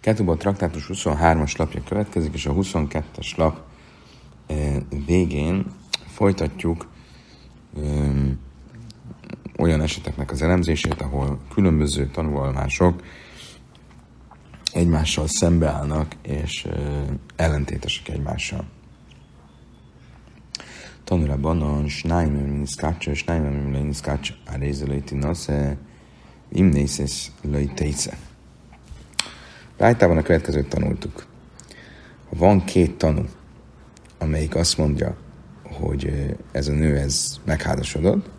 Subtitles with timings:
[0.00, 3.60] Ketubot traktátus 23-as lapja következik, és a 22-es lap
[5.06, 5.66] végén
[6.06, 6.86] folytatjuk
[9.56, 13.02] olyan eseteknek az elemzését, ahol különböző tanulmások
[14.72, 16.66] egymással szembeállnak, és
[17.36, 18.64] ellentétesek egymással.
[21.04, 25.76] Tanulában a Schneimim Niszkácsa, Schneimim Niszkácsa, a rézelőti nasze,
[26.52, 28.18] imnészes löjtéce.
[29.78, 31.26] Rájtában a következőt tanultuk.
[32.28, 33.22] Ha van két tanú,
[34.18, 35.16] amelyik azt mondja,
[35.62, 38.30] hogy ez a nő ez megházasodott,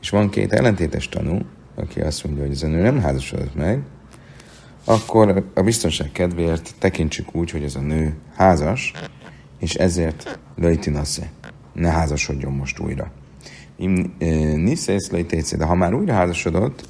[0.00, 1.38] és van két ellentétes tanú,
[1.74, 3.82] aki azt mondja, hogy ez a nő nem házasodott meg,
[4.84, 8.92] akkor a biztonság kedvéért tekintsük úgy, hogy ez a nő házas,
[9.58, 11.30] és ezért lejtinasze,
[11.72, 13.10] ne házasodjon most újra.
[14.54, 16.88] Niszész lejtéce, de ha már újra házasodott,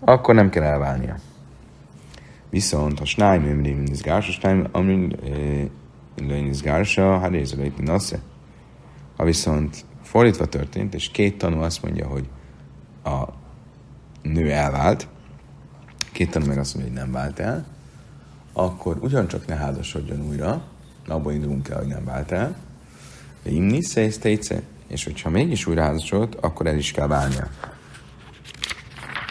[0.00, 1.16] akkor nem kell elválnia.
[2.54, 5.10] Viszont ha snájm ömrim nizgársa, snájm ömrim
[6.96, 8.18] hát nézve nasze.
[9.16, 12.28] Ha viszont fordítva történt, és két tanú azt mondja, hogy
[13.04, 13.24] a
[14.22, 15.08] nő elvált,
[16.12, 17.66] két tanú meg azt mondja, hogy nem vált el,
[18.52, 20.62] akkor ugyancsak ne házasodjon újra,
[21.06, 22.56] abból indulunk el, hogy nem vált el,
[23.42, 27.48] de imni szésztéce, és hogyha mégis újra házasodott, akkor el is kell válnia.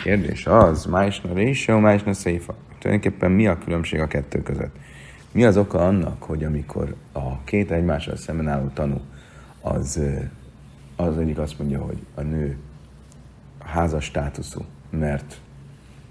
[0.04, 2.56] Kérdés az, májsna ratio, májsna széfa.
[2.84, 4.76] Tulajdonképpen mi a különbség a kettő között?
[5.32, 9.02] Mi az oka annak, hogy amikor a két egymással szemben álló tanú,
[9.62, 10.00] az,
[10.96, 12.58] az egyik azt mondja, hogy a nő
[13.60, 15.42] házas státuszú, mert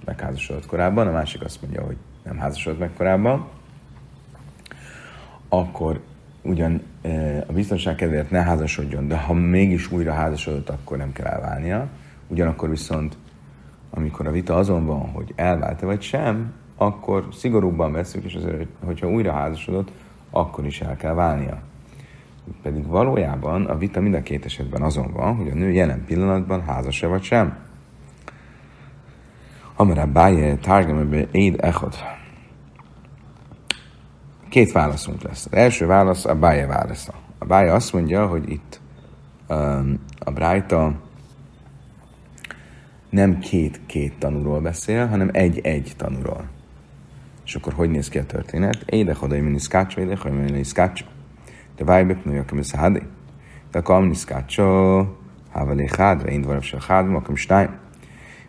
[0.05, 3.49] megházasodott korábban, a másik azt mondja, hogy nem házasodott meg korábban,
[5.49, 6.01] akkor
[6.43, 6.83] ugyan
[7.47, 11.89] a biztonság kedvéért ne házasodjon, de ha mégis újra házasodott, akkor nem kell elválnia.
[12.29, 13.17] Ugyanakkor viszont,
[13.91, 19.09] amikor a vita azon van, hogy elvált-e vagy sem, akkor szigorúbban veszük, és azért, hogyha
[19.09, 19.91] újra házasodott,
[20.31, 21.63] akkor is el kell válnia.
[22.63, 26.63] Pedig valójában a vita mind a két esetben azon van, hogy a nő jelen pillanatban
[26.63, 27.57] házas-e vagy sem.
[29.77, 31.95] Amara báje tárgyamebe éd echod.
[34.49, 35.47] Két válaszunk lesz.
[35.47, 37.13] Az első válasz a báje válasza.
[37.39, 38.81] A báje azt mondja, hogy itt
[39.49, 40.93] um, a Brájta
[43.11, 46.45] nem két-két tanúról beszél, hanem egy-egy tanúról.
[47.53, 48.83] És akkor hogy néz ki a történet?
[48.87, 51.07] Éde hodai miniszkácsó, éde hodai miniszkácsó.
[51.77, 53.03] De vájbek nőjök a miszahadi.
[53.71, 55.07] De a kamniszkácsó,
[55.51, 57.71] hávalé hád, én dvarav se hád, makam stájm.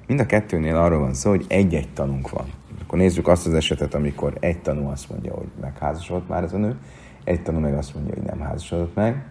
[0.08, 2.46] Mind a kettőnél arról van szó, hogy egy-egy tanunk van.
[2.82, 6.58] Akkor nézzük azt az esetet, amikor egy tanú azt mondja, hogy megházasodott már ez a
[6.58, 6.78] nő,
[7.24, 9.26] egy tanú meg azt mondja, hogy nem házasodott meg,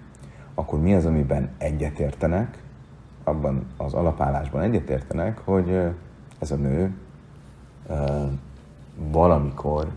[0.54, 2.58] akkor mi az, amiben egyetértenek,
[3.24, 5.80] abban az alapállásban egyetértenek, hogy
[6.38, 6.94] ez a nő
[8.96, 9.90] valamikor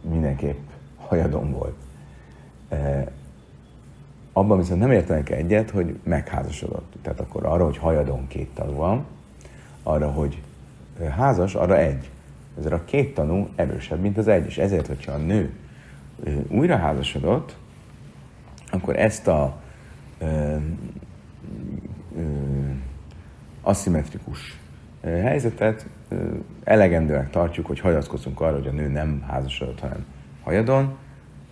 [0.00, 1.76] mindenképp hajadon volt.
[4.32, 6.92] Abban viszont nem értenek egyet, hogy megházasodott.
[7.02, 9.04] Tehát akkor arra, hogy hajadon két tanú van,
[9.82, 10.42] arra, hogy
[11.16, 12.10] házas, arra egy.
[12.58, 14.46] Ezért a két tanú erősebb, mint az egy.
[14.46, 15.52] És ezért, hogyha a nő
[16.48, 17.56] újra házasodott,
[18.70, 19.60] akkor ezt a
[20.18, 20.56] ö,
[22.16, 22.22] ö,
[23.62, 24.58] aszimmetrikus
[25.02, 25.86] helyzetet
[26.64, 30.04] elegendően tartjuk, hogy hagyatkozunk arra, hogy a nő nem házasodott, hanem
[30.42, 30.96] hajadon,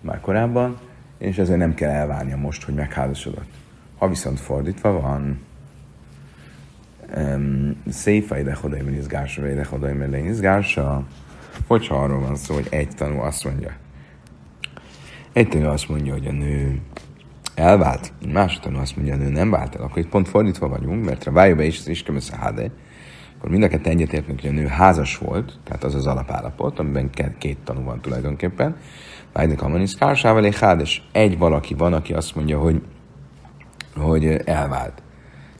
[0.00, 0.78] már korábban,
[1.18, 3.50] és ezért nem kell elvárnia most, hogy megházasodott.
[3.98, 5.40] Ha viszont fordítva van,
[7.88, 11.06] széfa ide hodai izgársa, ide hodai izgársa,
[11.66, 13.70] hogyha arról van szó, hogy egy tanú azt mondja,
[15.32, 16.80] egy tanú azt mondja, hogy a nő
[17.54, 20.68] elvált, másik tanú azt mondja, hogy a nő nem vált el, akkor itt pont fordítva
[20.68, 22.70] vagyunk, mert a vájóba is iskemesz háde,
[23.36, 27.10] akkor mind a ketten egyetértünk, hogy a nő házas volt, tehát az az alapállapot, amiben
[27.38, 28.76] két tanú van tulajdonképpen.
[29.32, 32.82] Vájdik a maniszkársával egy hád, és egy valaki van, aki azt mondja, hogy,
[33.96, 35.02] hogy elvált.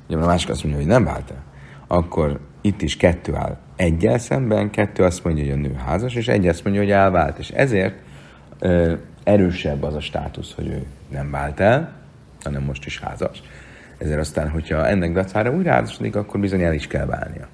[0.08, 1.42] Ugye a másik azt mondja, hogy nem vált el.
[1.86, 6.28] Akkor itt is kettő áll egyel szemben, kettő azt mondja, hogy a nő házas, és
[6.28, 7.38] egy azt mondja, hogy elvált.
[7.38, 7.98] És ezért
[8.58, 8.94] ö,
[9.24, 11.92] erősebb az a státusz, hogy ő nem vált el,
[12.42, 13.42] hanem most is házas.
[13.98, 17.48] Ezért aztán, hogyha ennek dacára újra házasodik, akkor bizony el is kell válnia.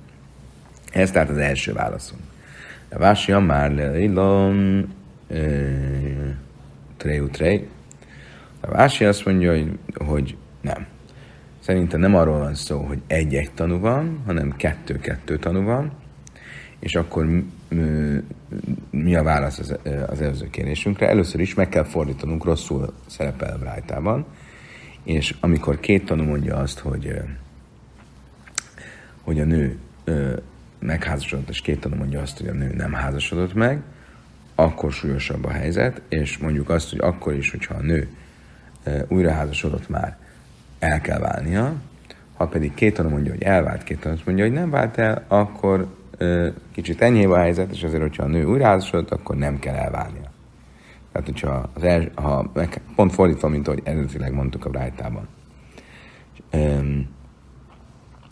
[0.93, 2.21] Ez tehát az első válaszunk.
[2.89, 4.85] A vási már leilom
[6.97, 7.69] trejú trej.
[8.61, 10.87] A vási azt mondja, hogy, hogy nem.
[11.59, 15.93] Szerintem nem arról van szó, hogy egy-egy tanú van, hanem kettő-kettő tanú van,
[16.79, 17.43] és akkor
[18.91, 21.09] mi a válasz az, az előző kérésünkre?
[21.09, 24.27] Először is meg kell fordítanunk, rosszul szerepel Brájtában,
[25.05, 27.21] és amikor két tanú mondja azt, hogy,
[29.23, 29.79] hogy a nő
[30.83, 33.83] megházasodott, és két tanú mondja azt, hogy a nő nem házasodott meg,
[34.55, 38.09] akkor súlyosabb a helyzet, és mondjuk azt, hogy akkor is, hogyha a nő
[39.09, 40.17] újra házasodott már,
[40.79, 41.75] el kell válnia,
[42.35, 45.97] ha pedig két tanú mondja, hogy elvált, két tanú mondja, hogy nem vált el, akkor
[46.73, 50.31] kicsit enyhébb a helyzet, és azért, hogyha a nő újra házasodott, akkor nem kell elválnia.
[51.13, 55.29] Tehát, hogyha az els, ha meg, pont fordítva, mint ahogy eredetileg mondtuk a Brájtában.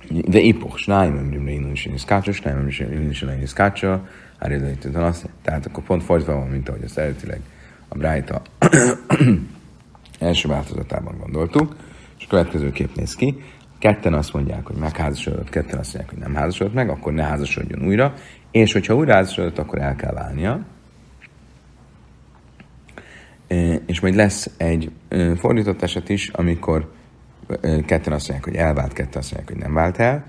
[0.09, 4.09] De ipoch, snájm, emrim is iszkácsa, snájm, emrim is leinu iszkácsa,
[5.43, 7.41] tehát akkor pont fordítva van, mint ahogy azt eredetileg
[7.89, 8.43] a Brájta
[10.19, 11.77] első változatában gondoltuk,
[12.19, 13.43] és a következő kép néz ki.
[13.79, 17.87] Ketten azt mondják, hogy megházasodott, ketten azt mondják, hogy nem házasodott meg, akkor ne házasodjon
[17.87, 18.15] újra,
[18.51, 20.65] és hogyha újra házasodott, akkor el kell válnia.
[23.87, 24.91] És majd lesz egy
[25.37, 26.93] fordított eset is, amikor
[27.87, 30.25] ketten azt mondják, hogy elvált, ketten azt mondják, hogy nem vált el,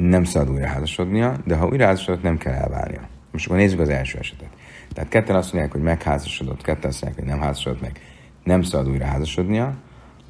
[0.00, 3.08] nem szabad újra házasodnia, de ha újra házasodott, nem kell elválnia.
[3.32, 4.48] Most akkor nézzük az első esetet.
[4.92, 8.00] Tehát ketten azt mondják, hogy megházasodott, ketten azt mondják, hogy nem házasodott meg,
[8.44, 9.74] nem szabad újra házasodnia.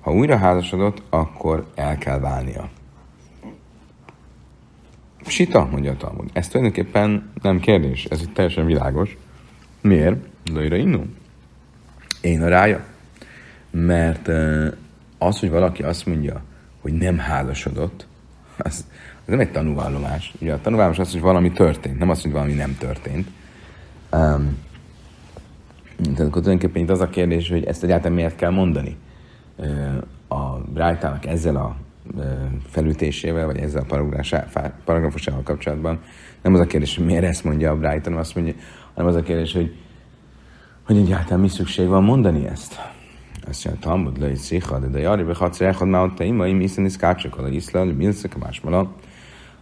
[0.00, 2.70] Ha újra házasodott, akkor el kell válnia.
[5.26, 6.31] Sita, mondja a Talmud.
[6.32, 9.16] Ez tulajdonképpen nem kérdés, ez itt teljesen világos.
[9.81, 10.16] Miért?
[10.52, 11.02] Lőre innu.
[12.20, 12.84] Én a rája.
[13.70, 14.28] Mert
[15.19, 16.43] az, hogy valaki azt mondja,
[16.81, 18.06] hogy nem házasodott,
[18.56, 18.87] az,
[19.25, 20.35] az nem egy tanúvallomás.
[20.41, 23.29] Ugye a tanúvallomás az, hogy valami történt, nem az, hogy valami nem történt.
[24.12, 24.56] Um,
[26.03, 28.97] tehát akkor tulajdonképpen itt az a kérdés, hogy ezt egyáltalán miért kell mondani.
[30.29, 31.76] A Brájtának ezzel a
[32.71, 36.00] felütésével, vagy ezzel a paragrafusával kapcsolatban
[36.43, 38.55] nem az a kérdés, hogy miért ezt mondja a Brighton, azt mondja,
[38.94, 39.76] hanem az a kérdés, hogy,
[40.87, 42.81] hogy egyáltalán mi szükség van mondani ezt.
[43.49, 47.38] Azt mondja, Talmud le szicha, de jari behatsz rechad már ott imaim, hiszen is kácsak
[47.38, 48.93] a iszlál, milszek a másmala.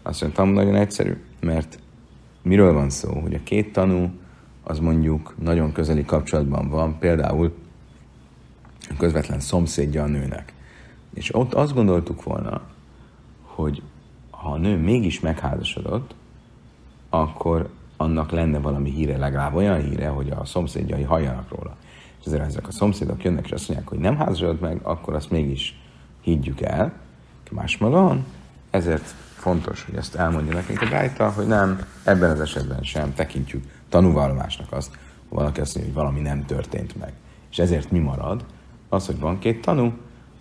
[0.02, 1.78] Azt mondja, Talmud nagyon egyszerű, mert
[2.42, 4.10] miről van szó, hogy a két tanú
[4.62, 7.54] az mondjuk nagyon közeli kapcsolatban van, például
[8.88, 10.54] a közvetlen szomszédja a nőnek.
[11.14, 12.60] És ott azt gondoltuk volna,
[13.42, 13.82] hogy
[14.30, 16.14] ha a nő mégis megházasodott,
[17.10, 21.76] akkor annak lenne valami híre, legalább olyan híre, hogy a szomszédjai halljanak róla.
[22.20, 25.30] És ezért ezek a szomszédok jönnek, és azt mondják, hogy nem házasodott meg, akkor azt
[25.30, 25.78] mégis
[26.20, 26.92] higgyük el.
[27.50, 28.24] Másmalon,
[28.70, 33.64] ezért fontos, hogy ezt elmondja nekünk a Brájta, hogy nem, ebben az esetben sem tekintjük
[33.88, 34.94] tanúvallomásnak azt,
[35.28, 37.12] ha valaki azt mondja, hogy valami nem történt meg.
[37.50, 38.44] És ezért mi marad?
[38.88, 39.92] Az, hogy van két tanú,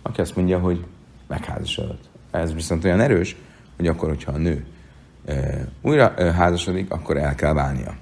[0.02, 0.84] aki azt mondja, hogy
[1.26, 2.08] megházasodott.
[2.30, 3.36] Ez viszont olyan erős,
[3.76, 4.66] hogy akkor, hogyha a nő
[5.24, 7.94] e, újra e, házasodik, akkor el kell válnia.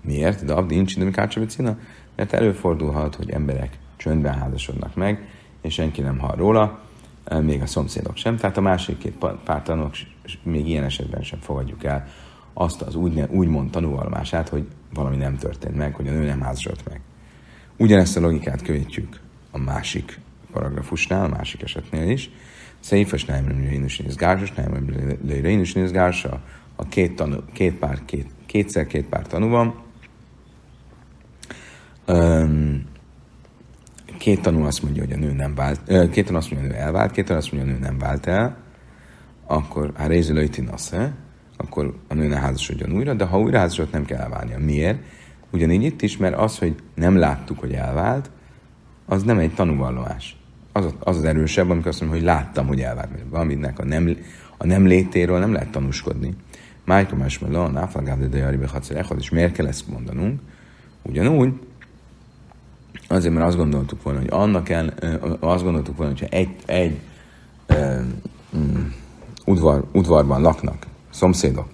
[0.00, 0.44] Miért?
[0.44, 1.78] De abdi nincs de cina,
[2.16, 5.28] mert előfordulhat, hogy emberek csöndben házasodnak meg,
[5.60, 6.82] és senki nem hall róla,
[7.42, 8.36] még a szomszédok sem.
[8.36, 9.94] Tehát a másik két pártanok
[10.42, 12.06] még ilyen esetben sem fogadjuk el
[12.52, 16.88] azt az úgy, úgymond tanúvalmását, hogy valami nem történt meg, hogy a nő nem házasodott
[16.88, 17.00] meg.
[17.76, 20.20] Ugyanezt a logikát követjük a másik
[20.52, 22.30] paragrafusnál, a másik esetnél is.
[22.80, 24.86] Széfes nem rénus néz gársa, nem
[25.26, 26.40] rénus néz gársa,
[26.76, 29.74] a két, tanú, két pár, két, kétszer két pár tanú van.
[32.06, 32.84] Um,
[34.24, 36.80] két tanú azt mondja, hogy a nő nem vált, két tanú azt mondja, hogy a
[36.80, 38.56] nő elvált, két tanú azt mondja, hogy a nő nem vált el,
[39.46, 40.96] akkor hát rézülőjtin azt,
[41.56, 44.58] akkor a nő ne házasodjon újra, de ha újra házasodott, nem kell elválnia.
[44.58, 44.98] Miért?
[45.50, 48.30] Ugyanígy itt is, mert az, hogy nem láttuk, hogy elvált,
[49.06, 50.36] az nem egy tanúvallomás.
[50.72, 53.08] Az, az az erősebb, amikor azt mondom, hogy láttam, hogy elvált.
[53.30, 54.16] Valaminek a nem,
[54.56, 56.34] a nem létéről nem lehet tanúskodni.
[56.84, 60.40] Májka más a náflagáv de dajari behacer és miért kell ezt mondanunk?
[61.02, 61.52] Ugyanúgy,
[63.08, 64.94] azért, mert azt gondoltuk volna, hogy annak el,
[65.40, 67.00] azt gondoltuk volna, hogyha egy, egy
[67.68, 68.94] um,
[69.44, 71.68] udvar, udvarban laknak szomszédok,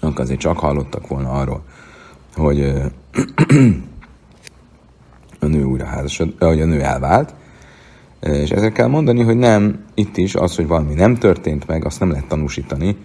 [0.00, 1.62] akkor azért csak hallottak volna arról,
[2.34, 2.60] hogy
[5.40, 7.34] a nő újra házasod, hogy a nő elvált,
[8.20, 12.00] és ezért kell mondani, hogy nem, itt is az, hogy valami nem történt meg, azt
[12.00, 12.96] nem lehet tanúsítani.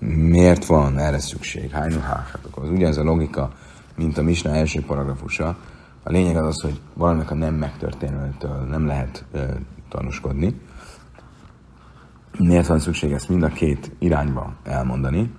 [0.00, 1.70] Miért van erre szükség?
[1.70, 3.52] Hájnu hát akkor az ugyanaz a logika,
[3.98, 5.56] mint a Misna első paragrafusa.
[6.02, 9.24] A lényeg az az, hogy valaminek a nem megtörténőtől nem lehet
[9.88, 10.60] tanúskodni.
[12.38, 15.34] Miért van szükség ezt mind a két irányba elmondani?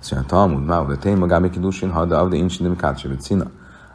[0.00, 3.50] Azt mondja, Talmud, ma de téma gábi kidusin, ha de incsin de kácsi cina.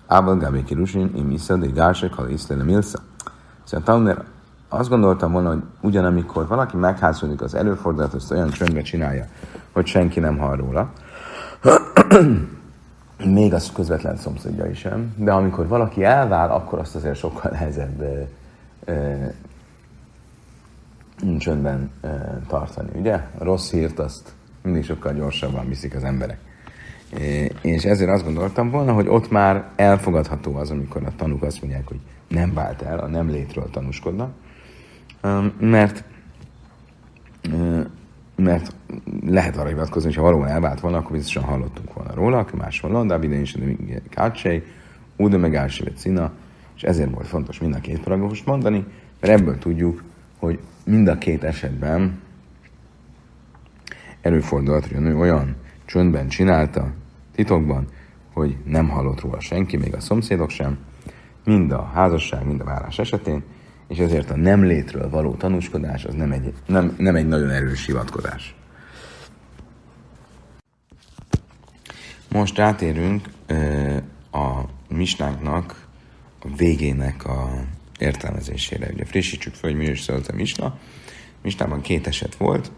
[0.08, 3.00] Ával gábi kidusin, im isza, de gársek, ha iszle milsza.
[3.64, 4.26] Szóval Talmud,
[4.70, 9.26] azt gondoltam volna, hogy ugyanamikor valaki megházasodik, az előfordulat, azt olyan csöndbe csinálja,
[9.72, 10.92] hogy senki nem hall róla.
[13.26, 15.14] Még az közvetlen szomszédjai sem.
[15.18, 18.04] De amikor valaki elvál, akkor azt azért sokkal nehezebb
[21.38, 23.14] csöndben e, tartani, ugye?
[23.14, 26.40] A rossz hírt azt mindig sokkal gyorsabban viszik az emberek.
[27.14, 27.18] E,
[27.62, 31.88] és ezért azt gondoltam volna, hogy ott már elfogadható az, amikor a tanúk azt mondják,
[31.88, 34.32] hogy nem vált el, a nem létről tanúskodnak,
[35.60, 36.04] mert
[38.38, 38.76] mert
[39.26, 42.80] lehet arra hivatkozni, hogy ha valóban elvált volna, akkor biztosan hallottunk volna róla, aki más
[42.80, 43.58] van, de idején is
[44.10, 44.64] kácsei,
[45.16, 46.32] Ude meg Álsivet Cina,
[46.76, 48.86] és ezért volt fontos mind a két paragrafust mondani,
[49.20, 50.04] mert ebből tudjuk,
[50.38, 52.20] hogy mind a két esetben
[54.22, 56.92] előfordult, hogy a nő olyan csöndben csinálta,
[57.36, 57.88] titokban,
[58.34, 60.78] hogy nem hallott róla senki, még a szomszédok sem,
[61.46, 63.44] mind a házasság, mind a vállás esetén,
[63.88, 67.86] és ezért a nem létről való tanúskodás az nem egy, nem, nem egy nagyon erős
[67.86, 68.56] hivatkozás.
[72.32, 73.30] Most rátérünk
[74.32, 75.88] a misnánknak
[76.40, 77.64] a végének a
[78.00, 78.90] értelmezésére.
[78.94, 80.80] Ugye frissítsük fel, hogy mi is szólt a misna.
[81.42, 82.72] Misnában két eset volt.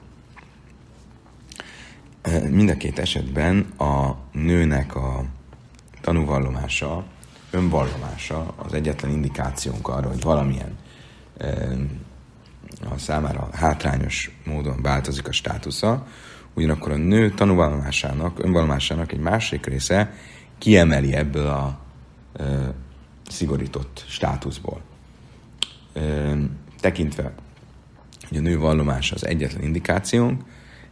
[2.49, 5.25] Mind a két esetben a nőnek a
[6.01, 7.05] tanúvallomása,
[7.51, 10.77] önvallomása az egyetlen indikációnk arra, hogy valamilyen
[12.89, 16.07] a számára hátrányos módon változik a státusza,
[16.53, 20.13] ugyanakkor a nő tanúvallomásának, önvallomásának egy másik része
[20.57, 21.79] kiemeli ebből a
[22.33, 22.73] e,
[23.29, 24.81] szigorított státuszból.
[25.93, 26.35] E,
[26.79, 27.33] tekintve,
[28.27, 30.41] hogy a nő vallomása az egyetlen indikációnk,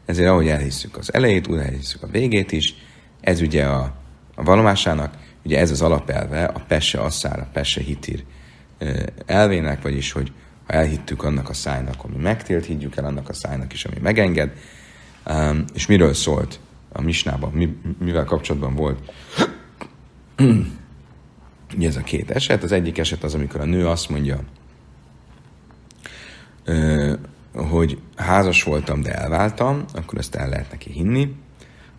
[0.06, 2.76] ezért ahogy elhisszük az elejét, úgy elhisszük a végét is,
[3.22, 3.94] ez ugye a,
[4.36, 8.24] a vallomásának, ugye ez az alapelve a pesse asszára, pesse hitír
[9.26, 10.32] elvének, vagyis hogy
[10.68, 14.52] ha elhittük annak a szájnak, ami megtélt, higgyük el annak a szájnak is, ami megenged.
[15.74, 16.60] És miről szólt
[16.92, 19.12] a misnában, mi, mivel kapcsolatban volt
[21.76, 22.64] Ugye ez a két eset.
[22.64, 24.40] Az egyik eset az, amikor a nő azt mondja,
[27.54, 31.36] hogy házas voltam, de elváltam, akkor ezt el lehet neki hinni.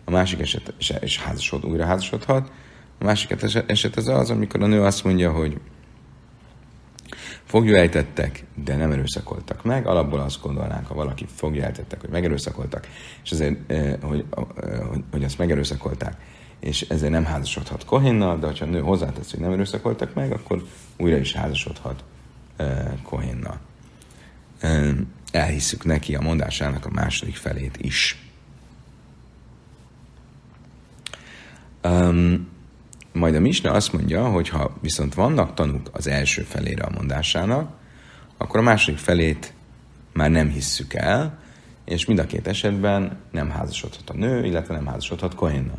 [0.05, 2.51] A másik eset, és házasod, újra házasodhat.
[2.99, 3.35] A másik
[3.67, 5.59] eset az az, amikor a nő azt mondja, hogy
[7.75, 9.87] ejtettek, de nem erőszakoltak meg.
[9.87, 12.87] Alapból azt gondolnánk, ha valaki ejtettek, hogy megerőszakoltak,
[13.23, 16.15] és ezért, hogy, hogy, hogy azt megerőszakolták,
[16.59, 20.63] és ezért nem házasodhat Kohénnal, de ha a nő hozzátesz, hogy nem erőszakoltak meg, akkor
[20.97, 22.03] újra is házasodhat
[23.03, 23.59] Kohénnal.
[25.31, 28.23] Elhisszük neki a mondásának a második felét is.
[31.83, 32.47] Um,
[33.13, 37.71] majd a Misna azt mondja, hogy ha viszont vannak tanúk az első felére a mondásának,
[38.37, 39.53] akkor a második felét
[40.13, 41.39] már nem hisszük el,
[41.85, 45.77] és mind a két esetben nem házasodhat a nő, illetve nem házasodhat Kohénnal.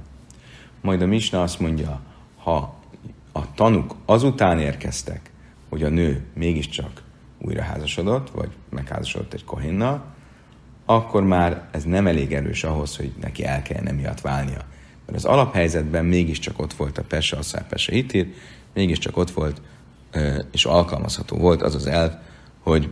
[0.81, 2.01] Majd a Misna azt mondja,
[2.37, 2.79] ha
[3.33, 5.31] a tanúk azután érkeztek,
[5.69, 7.03] hogy a nő mégiscsak
[7.39, 10.05] újra házasodott, vagy megházasodott egy Kohénnal,
[10.85, 14.65] akkor már ez nem elég erős ahhoz, hogy neki el kellene miatt válnia.
[15.11, 18.33] Mert az alaphelyzetben mégiscsak ott volt a Pese, a Pese Hitir,
[18.75, 19.61] mégiscsak ott volt,
[20.52, 22.12] és alkalmazható volt az az elv,
[22.61, 22.88] hogy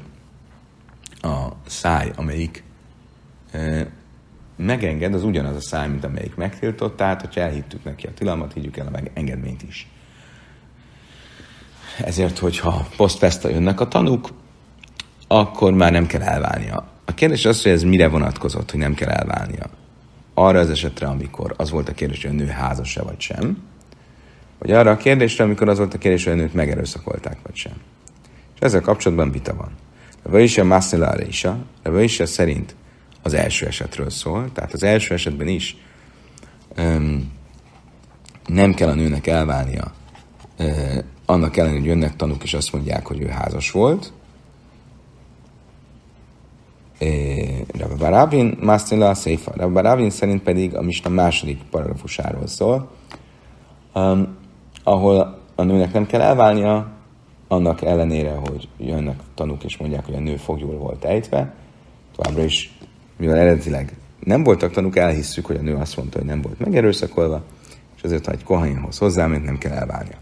[1.21, 2.63] a száj, amelyik
[4.57, 8.77] megenged, az ugyanaz a száj, mint amelyik megtiltott, tehát hogyha elhittük neki a tilalmat, higgyük
[8.77, 9.89] el a megengedményt is.
[11.99, 14.29] Ezért, hogyha posztfesta jönnek a tanúk,
[15.27, 16.89] akkor már nem kell elválnia.
[17.05, 19.71] A kérdés az, hogy ez mire vonatkozott, hogy nem kell elválnia
[20.39, 23.63] arra az esetre, amikor az volt a kérdés, hogy a nő házas-e vagy sem,
[24.59, 27.73] vagy arra a kérdésre, amikor az volt a kérdés, hogy a nőt megerőszakolták vagy sem.
[28.55, 29.71] És ezzel kapcsolatban vita van.
[30.23, 31.47] Rava is a Masszilára is,
[31.83, 32.75] Rava is szerint
[33.23, 35.77] az első esetről szól, tehát az első esetben is
[36.79, 37.33] um,
[38.47, 39.93] nem kell a nőnek elválnia,
[40.59, 44.13] uh, annak ellenére, hogy jönnek tanúk, és azt mondják, hogy ő házas volt,
[47.79, 49.53] Rabbi Barabin, Masztila Széfa.
[49.57, 52.91] Rabbi Barabin szerint pedig a Misna második paragrafusáról szól,
[53.95, 54.37] um,
[54.83, 56.89] ahol a nőnek nem kell elválnia,
[57.49, 61.55] annak ellenére, hogy jönnek tanúk és mondják, hogy a nő fogjul volt ejtve,
[62.17, 62.79] továbbra is,
[63.17, 67.43] mivel eredetileg nem voltak tanúk, elhisszük, hogy a nő azt mondta, hogy nem volt megerőszakolva,
[67.97, 70.17] és azért, ha egy kohainhoz hozzáment, nem kell elválnia.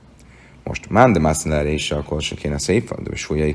[0.65, 3.55] Most Mande Mászlere is akkor se kéne szép, de súlyai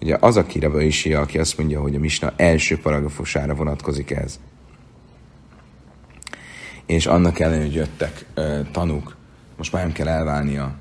[0.00, 4.40] Ugye az a kirava is, aki azt mondja, hogy a Misna első paragrafusára vonatkozik ez.
[6.86, 9.16] És annak ellenére, hogy jöttek uh, tanúk,
[9.56, 10.74] most már nem kell elválnia,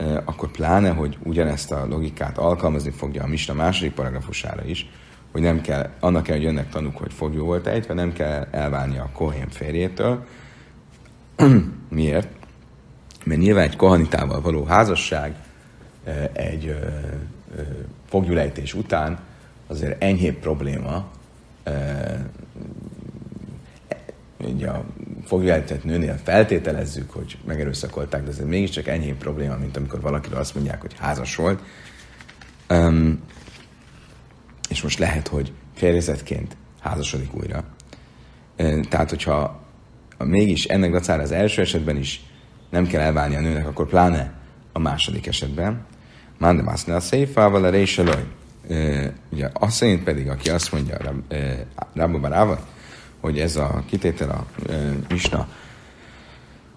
[0.00, 4.90] uh, akkor pláne, hogy ugyanezt a logikát alkalmazni fogja a Misna második paragrafusára is,
[5.32, 9.02] hogy nem kell, annak kell, hogy jönnek tanúk, hogy fogjuk volt ejtve, nem kell elválnia
[9.02, 10.26] a Kohén férjétől.
[11.88, 12.28] Miért?
[13.24, 15.34] Mert nyilván egy kohanitával való házasság
[16.32, 16.74] egy
[18.08, 19.18] fogjulejtés után
[19.66, 21.10] azért enyhébb probléma,
[24.38, 24.84] ugye a
[25.24, 30.80] fogjájtett nőnél feltételezzük, hogy megerőszakolták, de ez mégiscsak enyhébb probléma, mint amikor valakiről azt mondják,
[30.80, 31.62] hogy házas volt.
[34.68, 37.64] És most lehet, hogy férjezetként házasodik újra.
[38.88, 39.62] Tehát, hogyha
[40.18, 42.22] mégis ennek dacára az első esetben is
[42.70, 44.32] nem kell elválni a nőnek, akkor pláne
[44.72, 45.86] a második esetben.
[46.38, 48.24] Mándem azt a széfával a réseloj.
[49.30, 50.96] Ugye azt szerint pedig, aki azt mondja
[51.94, 52.58] Rabba Baráva,
[53.20, 54.46] hogy ez a kitétel a
[55.08, 55.48] Misna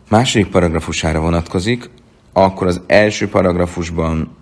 [0.09, 1.89] második paragrafusára vonatkozik,
[2.33, 4.35] akkor az első paragrafusban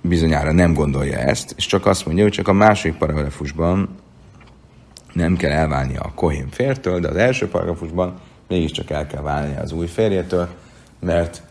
[0.00, 3.88] bizonyára nem gondolja ezt, és csak azt mondja, hogy csak a második paragrafusban
[5.12, 9.72] nem kell elválni a kohén fértől, de az első paragrafusban mégiscsak el kell válni az
[9.72, 10.48] új férjétől,
[11.00, 11.42] mert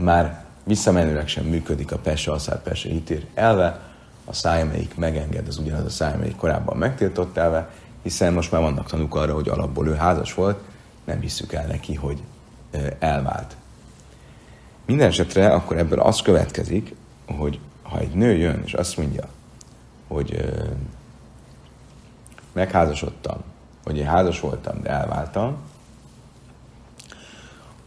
[0.00, 3.80] már visszamenőleg sem működik a Pese Aszár Pese Hitír elve,
[4.24, 7.70] a száj, amelyik megenged, az ugyanaz a száj, amelyik korábban megtiltott elve,
[8.02, 10.60] hiszen most már vannak tanúk arra, hogy alapból ő házas volt,
[11.04, 12.22] nem hiszük el neki, hogy
[12.98, 13.56] elvált.
[14.86, 16.94] Minden esetre akkor ebből az következik,
[17.36, 19.28] hogy ha egy nő jön, és azt mondja,
[20.08, 20.54] hogy
[22.52, 23.38] megházasodtam,
[23.84, 25.56] hogy én házas voltam, de elváltam,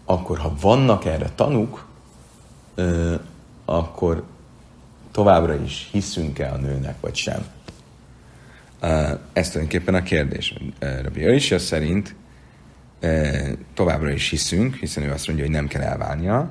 [0.05, 1.89] akkor ha vannak erre tanúk,
[3.65, 4.23] akkor
[5.11, 7.45] továbbra is hiszünk-e a nőnek, vagy sem.
[9.33, 10.57] Ez tulajdonképpen a kérdés.
[10.79, 12.15] Rabbi Aisha szerint
[13.73, 16.49] továbbra is hiszünk, hiszen ő azt mondja, hogy nem kell elválnia.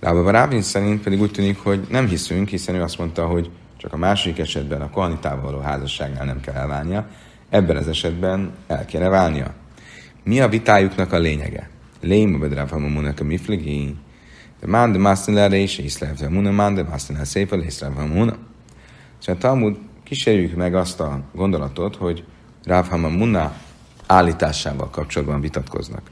[0.00, 3.92] Rába Rábin szerint pedig úgy tűnik, hogy nem hiszünk, hiszen ő azt mondta, hogy csak
[3.92, 7.08] a második esetben a kohanitával való házasságnál nem kell elválnia,
[7.48, 9.54] ebben az esetben el kéne válnia.
[10.24, 11.70] Mi a vitájuknak a lényege?
[12.00, 13.96] Léma bedráv hamunak a mifligi,
[14.60, 18.36] de mán de másztin és észlelve muna, mán de másztin le szép a észlelve muna.
[19.26, 22.24] A Talmud kísérjük meg azt a gondolatot, hogy
[22.64, 23.52] Ráv Muna
[24.06, 26.02] állításával kapcsolatban vitatkoznak.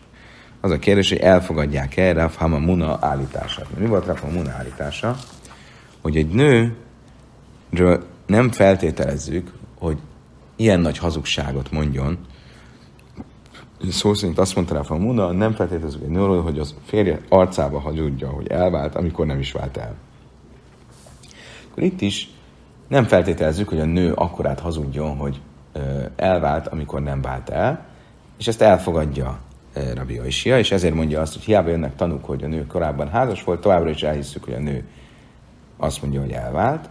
[0.61, 3.79] Az a kérdés, hogy elfogadják-e Ráv Muna állítását.
[3.79, 5.17] Mi volt Ráv Muna állítása?
[6.03, 9.99] Hogy egy nőről nem feltételezzük, hogy
[10.57, 12.19] ilyen nagy hazugságot mondjon,
[13.91, 18.29] szó szerint azt mondta rá Muna, nem feltételezzük egy nőről, hogy az férje arcába hazudja,
[18.29, 19.95] hogy elvált, amikor nem is vált el.
[21.71, 22.31] Akkor itt is
[22.89, 25.41] nem feltételezzük, hogy a nő akkorát hazudjon, hogy
[26.17, 27.87] elvált, amikor nem vált el,
[28.39, 29.39] és ezt elfogadja
[29.95, 33.45] Rabbi Oishia, és ezért mondja azt, hogy hiába jönnek tanúk, hogy a nő korábban házas
[33.45, 34.85] volt, továbbra is elhisszük, hogy a nő
[35.77, 36.89] azt mondja, hogy elvált.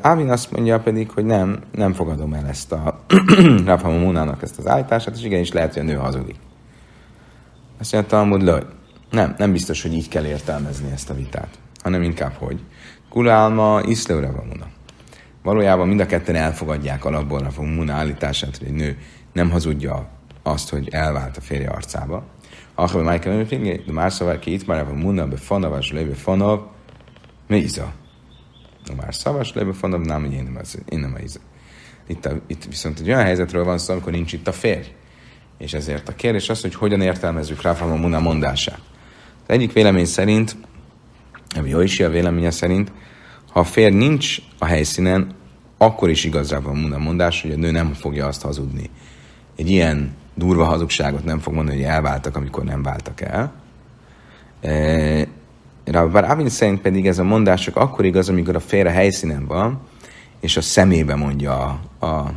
[0.00, 3.00] Ávin azt mondja pedig, hogy nem, nem fogadom el ezt a
[3.64, 6.36] Rafa Munának ezt az állítását, és igenis lehet, hogy a nő hazudik.
[7.80, 8.66] Azt mondja Talmud, hogy
[9.10, 12.60] nem, nem biztos, hogy így kell értelmezni ezt a vitát, hanem inkább, hogy
[13.08, 14.66] Kulálma Iszleura Muna.
[15.42, 18.98] Valójában mind a ketten elfogadják alapból a Muna állítását, hogy egy nő
[19.32, 20.08] nem hazudja
[20.42, 22.24] azt, hogy elvált a férje arcába.
[22.74, 26.60] Akkor Michael Mönfingé, de már szóval ki itt már a Muna be fanavas lébe fanav,
[27.46, 27.82] méza.
[27.82, 28.05] De
[28.94, 31.18] már szavas lébe fanav, nem, hogy én nem a
[32.06, 34.86] itt, a, itt viszont egy olyan helyzetről van szó, amikor nincs itt a férj.
[35.58, 38.80] És ezért a kérdés az, hogy hogyan értelmezzük Ráfam Muna mondását.
[39.46, 40.56] Az egyik vélemény szerint,
[41.56, 42.92] ami jó is a véleménye szerint,
[43.50, 45.34] ha a férj nincs a helyszínen,
[45.78, 48.90] akkor is igaz rá van a mondás, hogy a nő nem fogja azt hazudni.
[49.56, 53.52] Egy ilyen durva hazugságot nem fog mondani, hogy elváltak, amikor nem váltak el.
[55.92, 59.46] Bár Avin szerint pedig ez a mondás csak akkor igaz, amikor a férj a helyszínen
[59.46, 59.80] van,
[60.40, 62.32] és a szemébe mondja a, a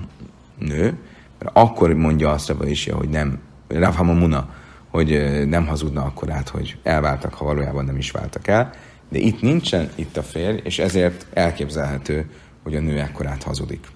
[0.57, 0.97] nő,
[1.39, 4.49] mert akkor mondja azt a is, hogy nem, Rav Muna,
[4.89, 8.73] hogy nem hazudna akkor át, hogy elváltak, ha valójában nem is váltak el.
[9.09, 12.29] De itt nincsen itt a férj, és ezért elképzelhető,
[12.63, 13.87] hogy a nő ekkorát hazudik.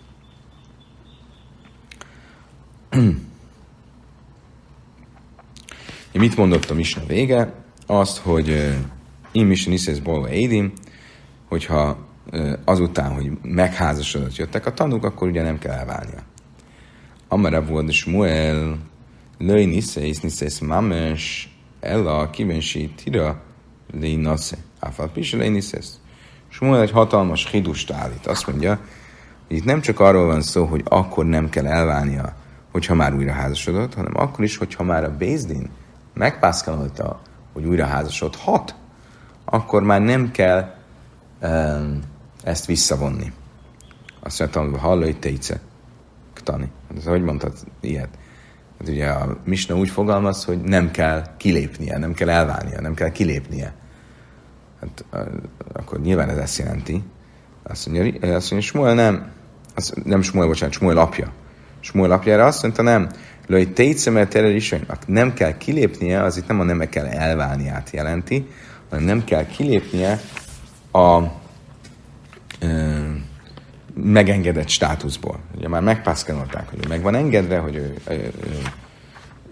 [6.11, 7.53] Én mit mondottam is a vége?
[7.85, 8.75] Azt, hogy
[9.33, 10.73] én is niszesz bolva édim,
[11.49, 11.97] hogyha
[12.65, 16.19] azután, hogy megházasodott jöttek a tanúk, akkor ugye nem kell elválnia.
[17.27, 18.77] Amara volt Smuel,
[19.37, 23.41] löj niszész, niszész mames, ella kibensi tira,
[23.91, 24.57] lény nasze.
[24.79, 25.99] Áfal piselei niszesz.
[26.47, 28.27] Smuel egy hatalmas hidust állít.
[28.27, 28.79] Azt mondja,
[29.47, 32.35] hogy itt nem csak arról van szó, hogy akkor nem kell elválnia,
[32.71, 35.69] hogyha már újra házasodott, hanem akkor is, hogyha már a Bézdin
[36.13, 37.21] megpászkálta,
[37.53, 38.75] hogy újra házasodhat,
[39.53, 40.73] akkor már nem kell
[41.41, 41.99] um,
[42.43, 43.31] ezt visszavonni.
[44.19, 45.59] Azt mondtam, hogy hallai teice,
[46.33, 46.71] ktani.
[46.93, 48.09] Hát, hogy mondtad ilyet?
[48.79, 53.11] Hát ugye a Misna úgy fogalmaz, hogy nem kell kilépnie, nem kell elválnia, nem kell
[53.11, 53.73] kilépnie.
[54.79, 55.05] Hát
[55.73, 57.03] akkor nyilván ez ezt jelenti,
[57.63, 59.31] Azt mondja, azt mondja Smuel nem,
[59.75, 61.31] az, nem Smuel, bocsánat, Smuel apja.
[61.79, 63.09] Smuel apjára azt mondta, nem,
[63.47, 68.47] Lőj tétszemet is, nem kell kilépnie, az itt nem a nem kell elválniát jelenti,
[68.99, 70.19] nem kell kilépnie
[70.91, 71.21] a
[72.59, 72.99] ö,
[73.93, 75.39] megengedett státuszból.
[75.55, 78.61] Ugye már megpászkanolták, hogy ő meg van engedve, hogy ő, ő, ő,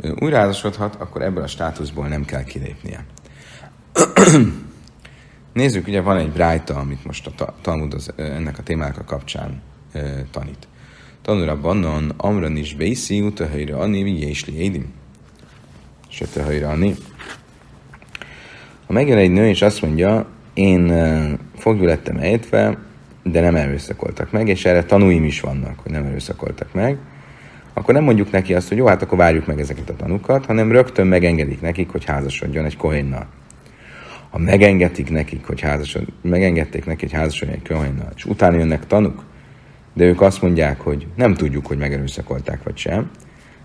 [0.02, 3.06] ő újraházasodhat, akkor ebből a státuszból nem kell kilépnie.
[5.54, 9.62] Nézzük, ugye van egy brájta, amit most a Talmud az, ennek a témának a kapcsán
[9.92, 10.68] e, tanít.
[11.22, 14.94] Tanulra bannon, amran is beiszi, utahajra ani, jésli édim.
[16.08, 16.96] Se tehajra ani.
[18.92, 20.94] Ha megjön egy nő, és azt mondja, én
[21.58, 22.78] fogjuk lettem ejtve,
[23.24, 26.98] de nem erőszakoltak meg, és erre tanúim is vannak, hogy nem erőszakoltak meg,
[27.74, 30.72] akkor nem mondjuk neki azt, hogy jó, hát akkor várjuk meg ezeket a tanukat, hanem
[30.72, 33.28] rögtön megengedik nekik, hogy házasodjon egy kohénnal.
[34.30, 39.24] Ha megengedik nekik, hogy házasod, megengedték neki, hogy házasodjon egy kohénnal, és utána jönnek tanuk,
[39.94, 43.10] de ők azt mondják, hogy nem tudjuk, hogy megerőszakolták vagy sem,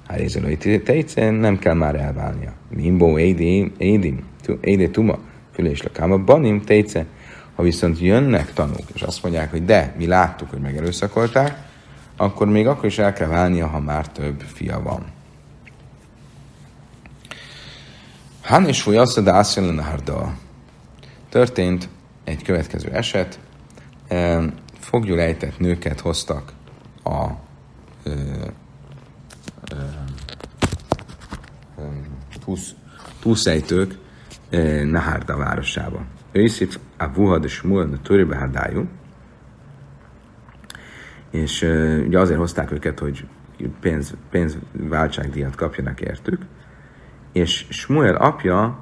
[0.07, 2.53] hát Ézelői tejce nem kell már elválnia.
[2.69, 4.23] Mimbo édi, édi,
[4.61, 5.19] édi tuma,
[5.53, 7.07] fülés lakáma, banim tejce.
[7.55, 11.59] Ha viszont jönnek tanúk, és azt mondják, hogy de, mi láttuk, hogy megerőszakolták,
[12.17, 15.05] akkor még akkor is el kell válnia, ha már több fia van.
[18.43, 19.31] Han és folyasza, de
[21.29, 21.89] Történt
[22.25, 23.39] egy következő eset,
[24.79, 26.53] foggyulejtett nőket hoztak
[27.05, 27.27] a
[33.21, 33.95] túszejtők
[34.85, 36.05] Nahárda városába.
[36.33, 37.65] Őszif a Vuhad és
[38.03, 38.89] Töribe Hadájú,
[41.31, 43.27] és uh, ugye azért hozták őket, hogy
[43.81, 46.43] pénz, pénzváltságdíjat kapjanak értük,
[47.33, 48.79] és Smuel apja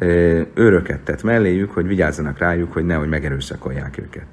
[0.00, 4.26] uh, őröket tett melléjük, hogy vigyázzanak rájuk, hogy nehogy megerőszakolják őket.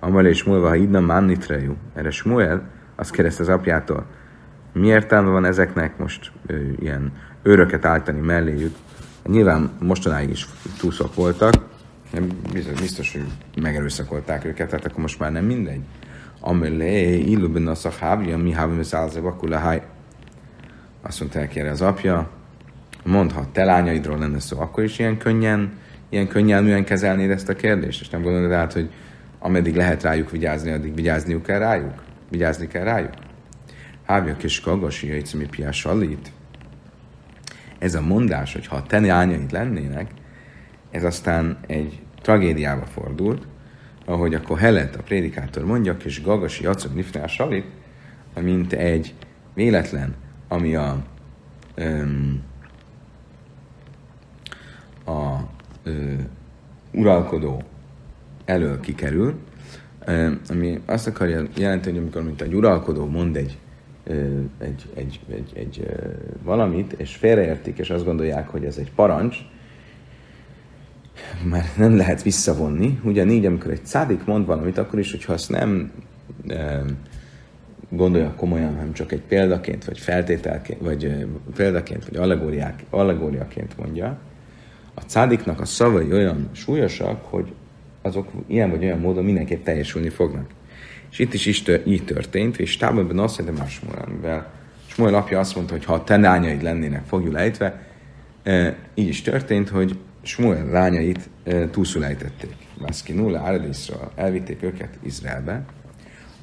[0.00, 1.76] Amal és múlva, ha idna mannitrejú.
[1.94, 4.06] Erre Smuel azt kérdezte az apjától,
[4.72, 8.76] mi értelme van ezeknek most ö, ilyen őröket állítani melléjük.
[9.26, 11.54] Nyilván mostanáig is túszok voltak,
[12.52, 13.26] biztos, biztos, hogy
[13.62, 15.80] megerőszakolták őket, tehát akkor most már nem mindegy.
[16.40, 19.82] Amelé, illubin a szahábja, mi hávim szálzeva háj.
[21.02, 22.30] Azt mondta erre az apja,
[23.04, 25.72] mondhat, te lányaidról lenne szó, akkor is ilyen könnyen,
[26.08, 28.90] ilyen könnyelműen kezelnéd ezt a kérdést, és nem gondolod át, hogy
[29.38, 32.02] ameddig lehet rájuk vigyázni, addig vigyázniuk kell rájuk?
[32.30, 33.12] Vigyázni kell rájuk?
[34.12, 36.32] Hávja kis kagasi, jöjtszemi salit.
[37.78, 39.00] Ez a mondás, hogy ha a te
[39.50, 40.10] lennének,
[40.90, 43.46] ez aztán egy tragédiába fordult,
[44.04, 47.66] ahogy a Kohelet, a prédikátor mondja, kis gagasi jacog nifnál salit,
[48.40, 49.14] mint egy
[49.54, 50.14] véletlen,
[50.48, 51.02] ami a
[51.76, 52.42] um,
[55.04, 55.36] a
[55.82, 56.14] ö,
[56.90, 57.62] uralkodó
[58.44, 59.34] elől kikerül,
[60.48, 63.58] ami azt akarja jelenteni, amikor mint egy uralkodó mond egy,
[64.58, 65.86] egy, egy, egy, egy
[66.42, 69.36] valamit, és félreértik, és azt gondolják, hogy ez egy parancs,
[71.44, 73.00] mert nem lehet visszavonni.
[73.04, 75.92] Ugyanígy, amikor egy szádik mond valamit, akkor is, hogyha azt nem
[77.88, 82.34] gondolja komolyan, hanem csak egy példaként, vagy feltételként, vagy példaként, vagy
[82.90, 84.18] allegóriaként mondja,
[84.94, 87.52] a cádiknak a szavai olyan súlyosak, hogy
[88.02, 90.46] azok ilyen vagy olyan módon mindenképp teljesülni fognak.
[91.12, 94.50] És itt is, is tör, így történt, és távolban azt mondta más Smuel, amivel
[94.86, 97.82] Smuel apja azt mondta, hogy ha a te lányaid lennének fogjul ejtve,
[98.42, 102.54] e, így is történt, hogy Smuel lányait e, túlszul ejtették.
[102.78, 105.64] Vászki nulla Áradészra elvitték őket Izraelbe,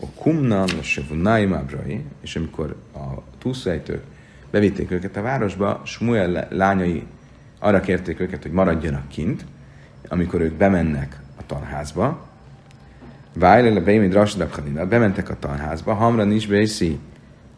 [0.01, 4.03] a Kumnan, a Sevunaim Abrai, és amikor a túlszulejtők
[4.51, 7.03] bevitték őket a városba, Smuel lányai
[7.59, 9.45] arra kérték őket, hogy maradjanak kint,
[10.07, 12.28] amikor ők bemennek tanházba,
[13.39, 16.99] Vájle le beimid rasdakhalina, bementek a tanházba, hamra nincs bészi,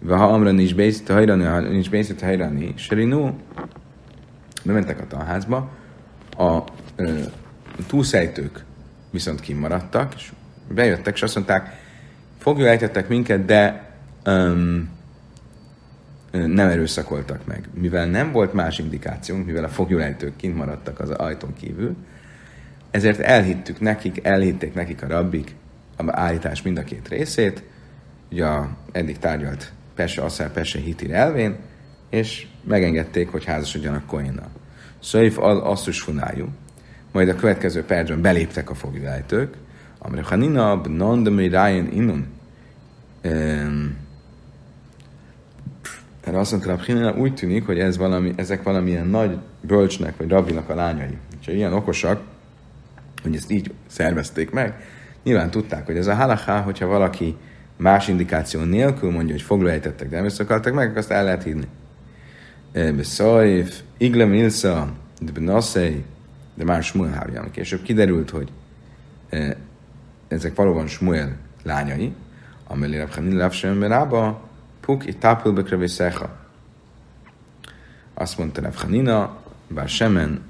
[0.08, 3.30] ha hamra nincs bészi, hajrani, ha nincs bészi, hajrani, serinu,
[4.63, 5.70] bementek a tanházba,
[6.38, 6.63] a
[6.96, 7.20] ö,
[7.88, 8.63] túlszejtők
[9.12, 10.32] viszont kimaradtak, és
[10.74, 11.80] bejöttek, és azt mondták,
[12.38, 13.89] fogjuk ejtettek minket, de
[14.26, 14.89] um,
[16.32, 17.70] nem erőszakoltak meg.
[17.74, 21.96] Mivel nem volt más indikációnk, mivel a fogjulejtők kint maradtak az ajtón kívül,
[22.91, 25.56] ezért elhittük nekik, elhitték nekik a rabbik
[26.10, 27.64] állítás mind a két részét,
[28.32, 31.56] ugye a eddig tárgyalt Pese, Asszár, Pese hitir elvén,
[32.10, 34.50] és megengedték, hogy házasodjanak Koinnal.
[35.00, 36.48] Szöjf al asszus funájú,
[37.12, 39.54] majd a következő percben beléptek a fogvilájtők,
[40.00, 42.28] amire Hanina bnondami rájön innun.
[46.22, 50.70] Erre azt mondta, hogy úgy tűnik, hogy ez valami, ezek valamilyen nagy bölcsnek vagy rabbinak
[50.70, 51.18] a lányai.
[51.46, 52.22] Ha ilyen okosak,
[53.24, 54.84] hogy ezt így szervezték meg,
[55.24, 57.36] Nyilván tudták, hogy ez a halaká, hogyha valaki
[57.78, 61.68] más indikáció nélkül mondja, hogy foglóejtettek, de nem összekaltak meg, azt el lehet hívni.
[62.74, 66.04] Beszajf, Iglem Ilsa, de Benaszei,
[66.54, 67.52] de már Smuel hávján.
[67.52, 68.52] Később kiderült, hogy
[70.28, 72.14] ezek valóban Smuel lányai,
[72.68, 75.86] amely Rabchanin Lavsem Berába, Puk itt tápul bekrövé.
[78.14, 80.42] Azt mondta Rabchanina, bár semen,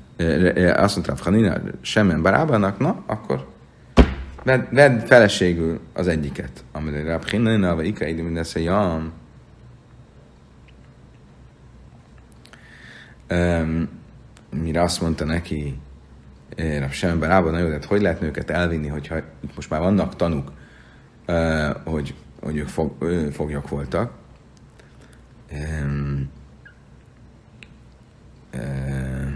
[0.76, 3.51] azt mondta Rabchanina, semen Barábának, na, akkor
[4.44, 6.64] vedd, vedd feleségül az egyiket.
[6.72, 9.14] Amely Rabchanina, vagy Ika Idi mindesze jam.
[14.50, 15.80] Mire azt mondta neki,
[16.80, 20.16] Rab Semen Barába, na jó, de hogy lehet őket elvinni, hogyha itt most már vannak
[20.16, 20.52] tanuk,
[21.84, 22.96] hogy, hogy ők fog,
[23.32, 24.20] foglyok voltak.
[25.52, 26.30] Um,
[28.54, 29.32] uh,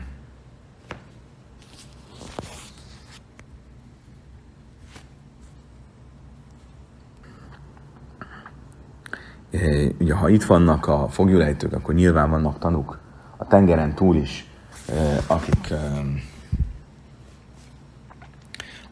[9.62, 13.00] Eh, ugye ha itt vannak a fogjulejtők, akkor nyilván vannak tanúk
[13.38, 14.46] a tengeren túl is,
[14.90, 15.80] eh, akik, eh,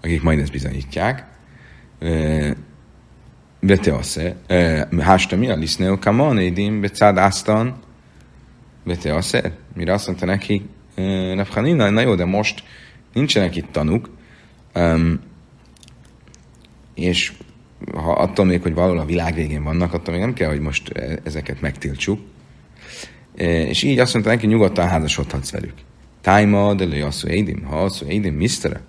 [0.02, 1.32] akik majd ezt bizonyítják.
[3.60, 4.36] Beteasze,
[5.00, 7.76] hásta mi a liszneo kamon, édim, becád áztan,
[8.84, 10.70] beteasze, mire azt mondta neki,
[11.36, 12.64] Rafhanina, na jó, de most
[13.14, 14.10] nincsenek itt tanúk,
[16.94, 17.34] és
[17.94, 20.92] ha attól még, hogy valahol a világ végén vannak, attól még nem kell, hogy most
[21.24, 22.20] ezeket megtiltsuk.
[23.36, 25.74] És így azt mondta neki, nyugodtan házasodhatsz velük.
[26.22, 28.82] Tájma, de le asszú édim, ha asszú édim, misztere?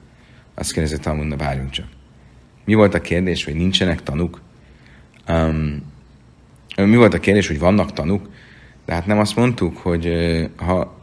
[0.54, 1.86] Azt kérdezett Talmudna, várjunk csak.
[2.64, 4.40] Mi volt a kérdés, hogy nincsenek tanuk?
[5.28, 5.92] Um,
[6.76, 8.28] mi volt a kérdés, hogy vannak tanuk?
[8.86, 10.12] De hát nem azt mondtuk, hogy
[10.56, 11.02] ha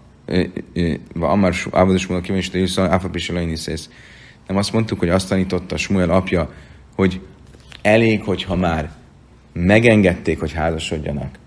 [1.20, 3.90] Amar Ávod Smuel kívánista Jusszal, Áfa Pisalainiszt.
[4.48, 6.54] Nem azt mondtuk, hogy azt tanította Smuel apja,
[6.96, 7.22] hogy
[7.82, 8.92] elég, hogyha már
[9.54, 11.40] megengedték, hogy házasodjanak.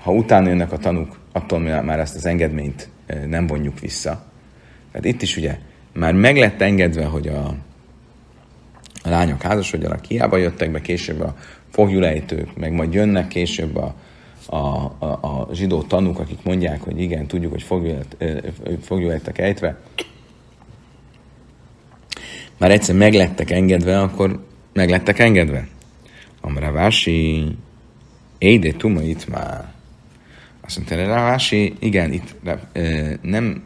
[0.00, 2.88] Ha utána jönnek a tanuk, attól már ezt az engedményt
[3.26, 4.24] nem vonjuk vissza.
[4.90, 5.58] Tehát itt is ugye
[5.92, 7.54] már meg lett engedve, hogy a,
[9.02, 11.36] a lányok házasodjanak, hiába jöttek be később a
[11.70, 13.94] fogjulejtők, meg majd jönnek később a,
[14.46, 14.56] a,
[14.98, 17.66] a, a zsidó tanúk, akik mondják, hogy igen, tudjuk, hogy
[18.80, 19.76] fogjulejtek ejtve,
[22.58, 25.66] már egyszer meglettek engedve, akkor meglettek engedve.
[26.44, 27.56] Amravási,
[28.38, 29.72] éde tuma itt már.
[30.60, 32.34] Azt mondta, Rávási, igen, itt
[33.22, 33.62] nem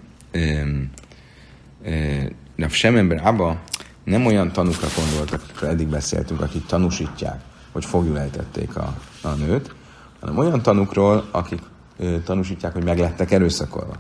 [1.83, 3.61] e, sem ember abba
[4.05, 7.41] nem olyan tanúkra gondoltak, akikről eddig beszéltünk, akik tanúsítják,
[7.73, 9.75] hogy fogjul ejtették a, a nőt,
[10.21, 11.61] hanem olyan tanukról, akik
[12.01, 13.95] e, tanúsítják, hogy meglettek erőszakolva.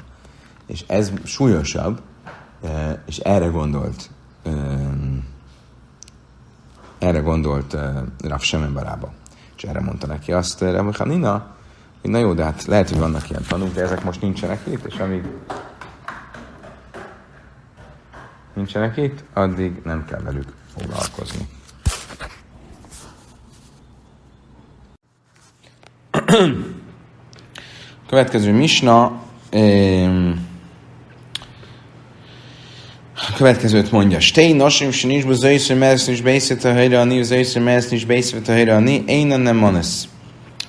[0.67, 2.01] És ez súlyosabb,
[3.07, 4.11] és erre gondolt
[6.99, 7.81] erre gondolt uh,
[8.29, 9.13] Rav Semen Barába.
[9.57, 11.57] És erre mondta neki azt uh, Rav Hanina,
[12.01, 14.85] hogy na jó, de hát lehet, hogy vannak ilyen tanúk, de ezek most nincsenek itt,
[14.85, 15.23] és amíg
[18.55, 21.49] nincsenek itt, addig nem kell velük foglalkozni.
[28.09, 29.21] Következő misna,
[29.53, 30.48] um,
[33.27, 34.21] a következőt mondja.
[34.21, 38.49] Stei nosim se nincs buzaiszre mersz nincs bészet a helyre ani, buzaiszre mersz nincs bészet
[38.49, 40.09] a helyre ani, én nem manesz.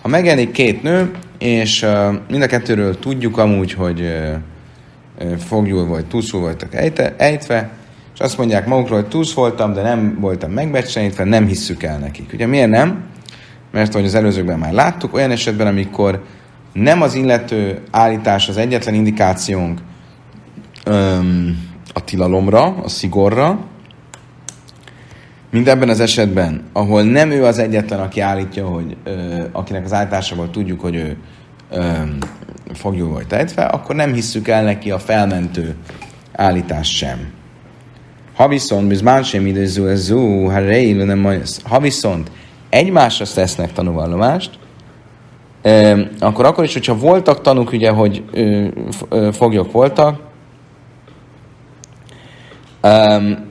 [0.02, 1.86] Ha megjelenik két nő, és
[2.30, 7.70] mind a kettőről tudjuk amúgy, hogy uh, fogjul vagy túszul voltak ejte, ejtve,
[8.14, 12.34] és azt mondják magukról, hogy túsz voltam, de nem voltam megbecsenítve, nem hisszük el nekik.
[12.34, 13.04] Ugye miért nem?
[13.72, 16.24] Mert ahogy az előzőkben már láttuk, olyan esetben, amikor
[16.74, 19.80] nem az illető állítás az egyetlen indikációnk,
[20.88, 21.69] um,
[22.00, 23.60] a tilalomra, a szigorra,
[25.52, 29.94] mint ebben az esetben, ahol nem ő az egyetlen, aki állítja, hogy ö, akinek az
[29.94, 31.18] állításából tudjuk, hogy ő
[31.72, 31.82] ö,
[32.74, 35.76] fogjul vagy tejtve, akkor nem hisszük el neki a felmentő
[36.34, 37.32] állítást sem.
[38.36, 38.88] Ha viszont,
[39.24, 40.60] sem idéző ez zú, ha
[41.06, 41.20] nem
[41.64, 42.32] ha viszont
[42.70, 44.50] egymásra tesznek tanúvallomást,
[46.20, 48.68] akkor akkor is, hogyha voltak tanúk, ugye, hogy ö,
[49.10, 50.29] ö, foglyok voltak,
[52.84, 53.48] Um,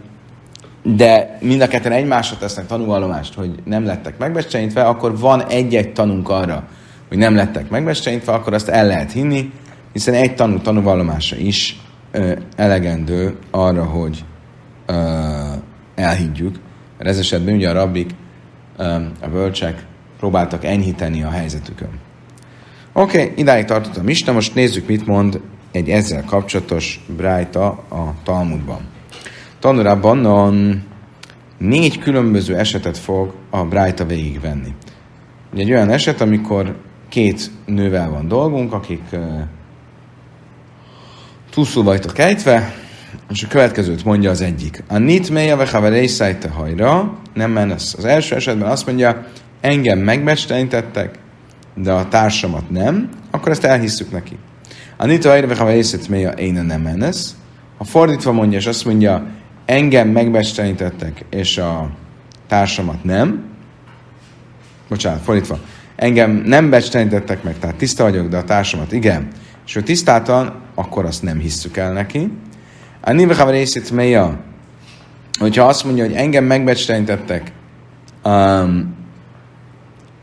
[0.83, 6.29] de mind a ketten egymásra tesznek tanúvallomást, hogy nem lettek megbecsenítve, akkor van egy-egy tanunk
[6.29, 6.69] arra,
[7.09, 9.53] hogy nem lettek megbecsenítve, akkor azt el lehet hinni,
[9.93, 14.25] hiszen egy tanú tanúvallomása is ö, elegendő arra, hogy
[14.87, 14.93] ö,
[15.95, 16.57] elhiggyük.
[16.99, 18.11] Mert ez esetben ugye a rabbik,
[18.77, 18.85] ö,
[19.21, 19.87] a bölcsek
[20.19, 21.91] próbáltak enyhíteni a helyzetükön.
[22.93, 25.41] Oké, okay, idáig tartott a Mista, most nézzük, mit mond
[25.73, 28.81] egy ezzel kapcsolatos brájta a Talmudban.
[29.61, 30.83] Tanura bannon
[31.59, 34.75] négy különböző esetet fog a Brájta végigvenni.
[35.53, 36.77] Ugye egy olyan eset, amikor
[37.09, 39.41] két nővel van dolgunk, akik uh,
[41.51, 42.75] túlszul vagytok ejtve,
[43.31, 44.83] és a következőt mondja az egyik.
[44.89, 47.95] A nit meja ve te hajra, nem menesz.
[47.95, 49.27] Az első esetben azt mondja,
[49.61, 51.19] engem megbecstenítettek,
[51.75, 54.37] de a társamat nem, akkor ezt elhisszük neki.
[54.97, 57.37] A nita hajra ve haverészet meja én nem menesz.
[57.79, 59.27] Ha fordítva mondja, és azt mondja,
[59.69, 61.91] engem megbecstenítettek, és a
[62.47, 63.45] társamat nem,
[64.89, 65.59] bocsánat, fordítva,
[65.97, 69.29] engem nem becstenítettek meg, tehát tiszta vagyok, de a társamat igen,
[69.67, 72.33] és ő tisztátalan, akkor azt nem hisszük el neki.
[73.01, 74.41] A Nivechav részét méja,
[75.39, 77.53] hogyha azt mondja, hogy engem megbecstenítettek,
[78.25, 78.95] um,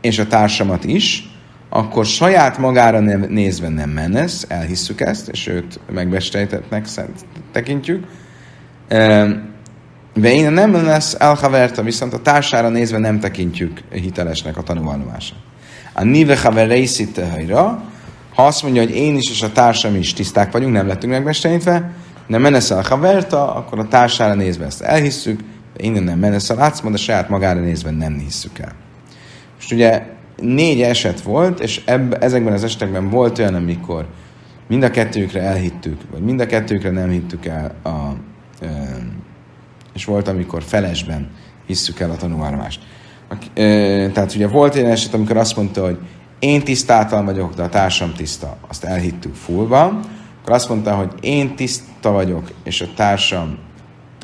[0.00, 1.30] és a társamat is,
[1.68, 6.86] akkor saját magára nézve nem menesz, elhisszük ezt, és őt megbecstenítettnek
[7.52, 8.06] tekintjük.
[8.88, 15.38] De én nem lesz elhaverta, viszont a társára nézve nem tekintjük hitelesnek a tanulvallomását.
[15.92, 16.68] A nive haver
[18.34, 21.90] ha azt mondja, hogy én is és a társam is tiszták vagyunk, nem lettünk megbestenyítve,
[22.26, 25.40] nem meneszel haverta, akkor a társára nézve ezt elhisszük,
[25.76, 28.72] de innen nem meneszel átszma, de saját magára nézve nem hisszük el.
[29.54, 30.02] Most ugye
[30.36, 34.06] négy eset volt, és ebb, ezekben az esetekben volt olyan, amikor
[34.68, 38.16] mind a kettőkre elhittük, vagy mind a kettőkre nem hittük el, a,
[39.94, 41.30] és volt, amikor felesben
[41.66, 42.78] hisszük el a tanulmányt.
[43.54, 45.98] E, tehát ugye volt egy eset, amikor azt mondta, hogy
[46.38, 50.00] én tisztátalan vagyok, de a társam tiszta, azt elhittük fullba.
[50.40, 53.58] Akkor azt mondta, hogy én tiszta vagyok, és a társam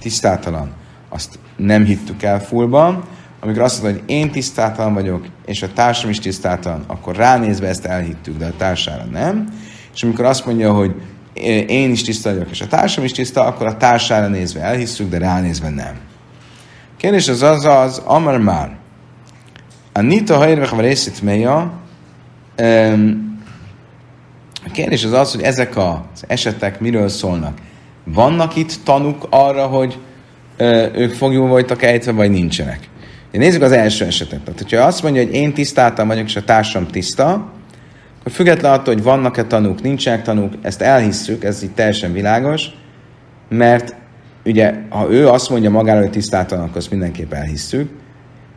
[0.00, 0.72] tisztátalan,
[1.08, 3.04] azt nem hittük el fullba.
[3.40, 7.84] Amikor azt mondta, hogy én tisztátalan vagyok, és a társam is tisztátalan, akkor ránézve ezt
[7.84, 9.48] elhittük, de a társára nem.
[9.94, 10.94] És amikor azt mondja, hogy
[11.66, 15.18] én is tiszta vagyok, és a társam is tiszta, akkor a társára nézve elhisszük, de
[15.18, 15.98] ránézve nem.
[16.96, 18.76] Kérdés az az az, Amar már.
[19.92, 21.72] A Nita hajrvech részét meja,
[24.64, 27.58] a kérdés az az, hogy ezek az esetek miről szólnak.
[28.04, 29.98] Vannak itt tanuk arra, hogy
[30.94, 32.88] ők fogjuk voltak ejtve, vagy nincsenek?
[33.32, 34.40] Nézzük az első esetet.
[34.40, 37.52] Tehát, hogyha azt mondja, hogy én tisztáltam vagyok, és a társam tiszta,
[38.22, 42.66] akkor függetlenül attól, hogy vannak-e tanúk, nincsenek tanúk, ezt elhisszük, ez itt teljesen világos,
[43.48, 43.94] mert
[44.44, 47.90] ugye, ha ő azt mondja magára, hogy tisztáltalan, akkor azt mindenképp elhisszük,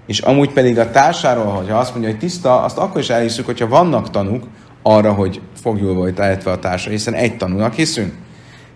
[0.08, 3.68] és amúgy pedig a társáról, hogyha azt mondja, hogy tiszta, azt akkor is elhiszük, hogyha
[3.68, 4.44] vannak tanúk
[4.82, 8.14] arra, hogy fogjul volt elhetve a társa, hiszen egy tanúnak hiszünk.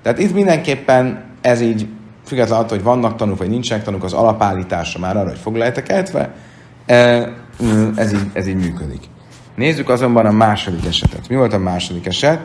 [0.01, 1.87] Tehát itt mindenképpen ez így,
[2.25, 6.33] függetlenül attól, hogy vannak tanúk, vagy nincsenek tanúk, az alapállítása már arra, hogy fog ejtve,
[7.95, 9.01] ez így, ez így működik.
[9.59, 11.29] Nézzük azonban a második esetet.
[11.29, 12.39] Mi volt a második eset?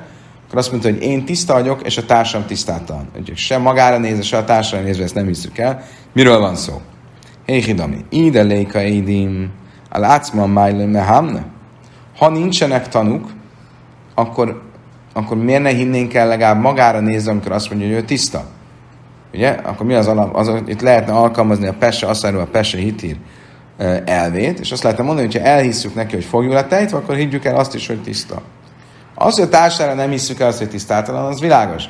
[0.47, 3.09] Akkor azt mondta, hogy én tiszta vagyok, és a társam tisztátalan.
[3.19, 5.83] Úgyhogy se magára nézve, se a társra nézve, ezt nem hiszük el.
[6.13, 6.81] Miről van szó?
[7.45, 8.05] Éhidami.
[8.09, 9.51] Ide léka édim,
[9.91, 11.45] a látszman májlő mehamne.
[12.17, 13.31] Ha nincsenek tanuk,
[14.15, 14.63] akkor,
[15.13, 18.45] akkor miért ne hinnénk el legalább magára nézni, amikor azt mondja, hogy ő tiszta?
[19.35, 19.49] Ugye?
[19.49, 20.37] Akkor mi az alap?
[20.37, 23.17] Az, itt lehetne alkalmazni a Pesse Aszáról, a Pesse Hitír
[24.05, 27.45] elvét, és azt lehetne mondani, hogy ha elhisszük neki, hogy fogjuk a tejtve, akkor higgyük
[27.45, 28.43] el azt is, hogy tiszta.
[29.15, 31.85] Az, hogy a társára nem hisszük el azt, hogy tisztátalan, az világos.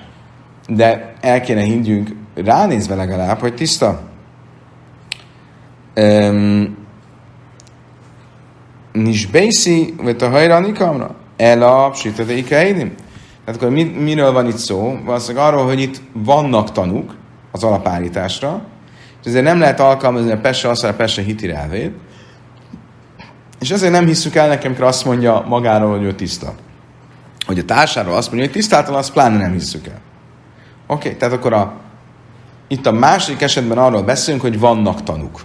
[0.68, 4.00] De el kéne higgyünk ránézve legalább, hogy tiszta.
[8.92, 11.14] Nisbészi, vagy a hajrani kamra?
[11.36, 12.90] El a psítaték Tehát
[13.46, 14.98] akkor mi, miről van itt szó?
[15.04, 17.14] Valószínűleg arról, hogy itt vannak tanúk
[17.52, 18.62] az alapállításra,
[19.24, 21.92] és ezért nem lehet alkalmazni a Pesse azt, a Pesse hitirelvét,
[23.60, 26.54] és ezért nem hiszük el nekem, amikor azt mondja magáról, hogy ő tiszta.
[27.46, 30.00] Hogy a társáról azt mondja, hogy tisztáltal, azt pláne nem hiszük el.
[30.86, 31.72] Oké, okay, tehát akkor a,
[32.68, 35.40] itt a második esetben arról beszélünk, hogy vannak tanúk.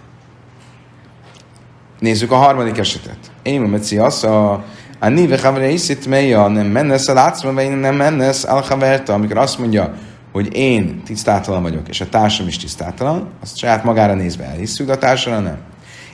[2.00, 3.18] Nézzük a harmadik esetet.
[3.42, 4.64] Én meci az a
[5.00, 9.94] a nive havreiszit meja nem mennesz a látszma, vagy nem mennesz haverta, amikor azt mondja,
[10.32, 14.94] hogy én tisztátalan vagyok, és a társam is tisztátalan, azt saját magára nézve elhisszük, de
[14.94, 15.58] a társam nem.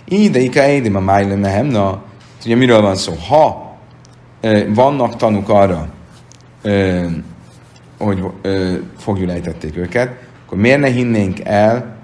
[0.05, 2.03] Ide ika édim a májlő mehemna,
[2.45, 3.13] ugye miről van szó?
[3.27, 3.75] Ha
[4.67, 5.87] vannak tanuk arra,
[7.97, 8.49] hogy e,
[8.97, 10.11] fogjulejtették őket,
[10.45, 11.95] akkor miért ne hinnénk el,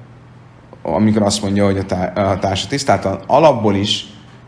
[0.81, 4.05] amikor azt mondja, hogy a, tá- a társa tisztátalan, alapból is,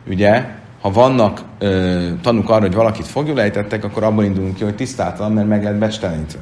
[0.08, 0.46] ugye,
[0.82, 5.48] ha vannak ö, tanúk arra, hogy valakit fogjulejtettek, akkor abból indulunk ki, hogy tisztátalan, mert
[5.48, 6.40] meg lehet becstelenítve.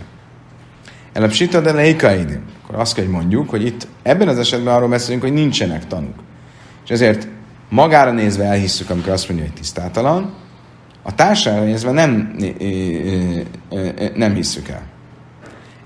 [1.13, 2.41] El a psita de leikaidim.
[2.63, 6.19] Akkor azt kell, hogy mondjuk, hogy itt ebben az esetben arról beszélünk, hogy nincsenek tanúk.
[6.83, 7.27] És ezért
[7.69, 10.33] magára nézve elhisszük, amikor azt mondja, hogy tisztátalan,
[11.03, 12.35] a társára nézve nem,
[14.15, 14.83] nem hisszük el.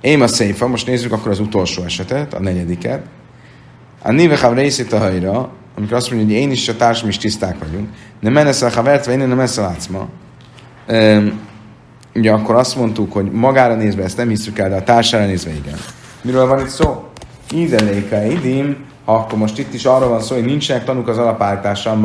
[0.01, 3.05] Én a széfa, most nézzük akkor az utolsó esetet, a negyediket.
[4.01, 7.57] A néve részét a hajra, amikor azt mondja, hogy én is a társam is tiszták
[7.59, 9.75] vagyunk, nem meneszel havert, vagy én nem eszel.
[12.15, 15.51] Ugye akkor azt mondtuk, hogy magára nézve ezt nem hiszük el, de a társára nézve
[15.51, 15.77] igen.
[16.21, 17.03] Miről van itt szó?
[17.53, 21.99] Ízeléka idim, akkor most itt is arról van szó, hogy nincsenek tanúk az alapállítása,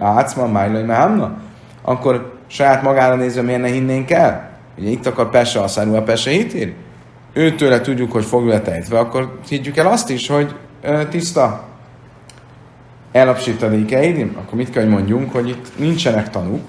[0.00, 1.36] átszma, májlai, mehamna,
[1.82, 4.50] akkor saját magára nézve miért ne hinnénk el?
[4.78, 6.72] Ugye itt akar Pese a szárú a Pese hitír?
[7.32, 11.64] Őtőle tudjuk, hogy fogja tejtve, akkor higgyük el azt is, hogy ö, tiszta.
[13.12, 14.36] Elapsítanék eidim?
[14.38, 16.68] Akkor mit kell, hogy mondjunk, hogy itt nincsenek tanúk,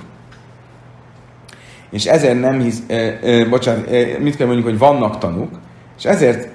[1.90, 5.50] és ezért nem hisz, ö, ö, bocsánat, ö, mit kell mondjuk, hogy vannak tanúk,
[5.98, 6.50] és ezért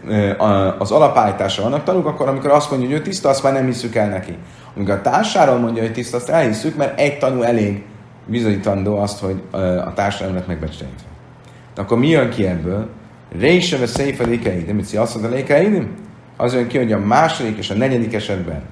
[0.78, 3.94] az alapállításra vannak tanúk, akkor amikor azt mondja, hogy ő tiszta, azt már nem hiszük
[3.94, 4.36] el neki.
[4.76, 7.82] Amikor a társáról mondja, hogy tiszta, azt elhiszük, mert egy tanú elég
[8.26, 9.42] bizonyítandó azt, hogy
[9.84, 11.08] a társadalom lett megbecsülítve.
[11.74, 12.88] De akkor mi jön ki ebből?
[13.38, 15.88] Réseve széfe lékeidim, mit azt mondta lékeidim?
[16.36, 18.62] Az jön ki, hogy a második és a negyedik esetben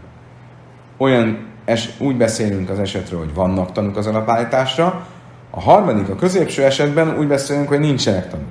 [0.96, 5.06] olyan es, úgy beszélünk az esetről, hogy vannak tanúk az alapállításra,
[5.50, 8.46] a harmadik, a középső esetben úgy beszélünk, hogy nincsenek tanúk.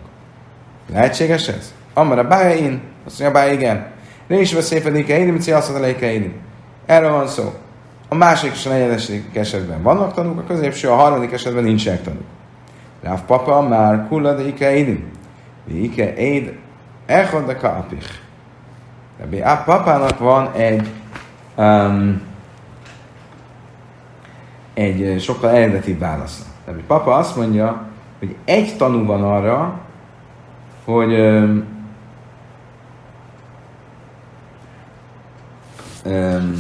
[0.91, 1.74] Lehetséges ez?
[1.93, 3.88] Amara bája én, azt mondja, bája igen.
[4.28, 6.34] Lékeidim, mit azt mondta lékeidim.
[6.86, 7.54] Erről van szó.
[8.10, 12.26] A második és a negyedik esetben vannak tanúk, a középső, a harmadik esetben nincsenek tanúk.
[13.02, 15.12] Ráv papa már kulla de ike édim.
[15.68, 16.54] Ike éd
[17.06, 18.10] echad de kapich.
[19.30, 20.88] De a papának van egy
[21.58, 22.22] um,
[24.74, 26.43] egy sokkal eredetibb válasza.
[26.70, 27.86] Tehát papa azt mondja,
[28.20, 29.80] hogy egy tanú van arra,
[30.86, 31.63] hogy um,
[36.05, 36.59] um,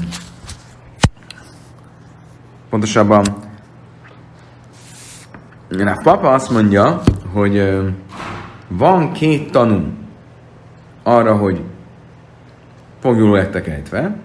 [2.69, 3.25] pontosabban
[5.69, 7.01] a papa azt mondja,
[7.33, 7.83] hogy
[8.67, 9.93] van két tanú
[11.03, 11.63] arra, hogy
[12.99, 14.15] fogjul lettek ejtve,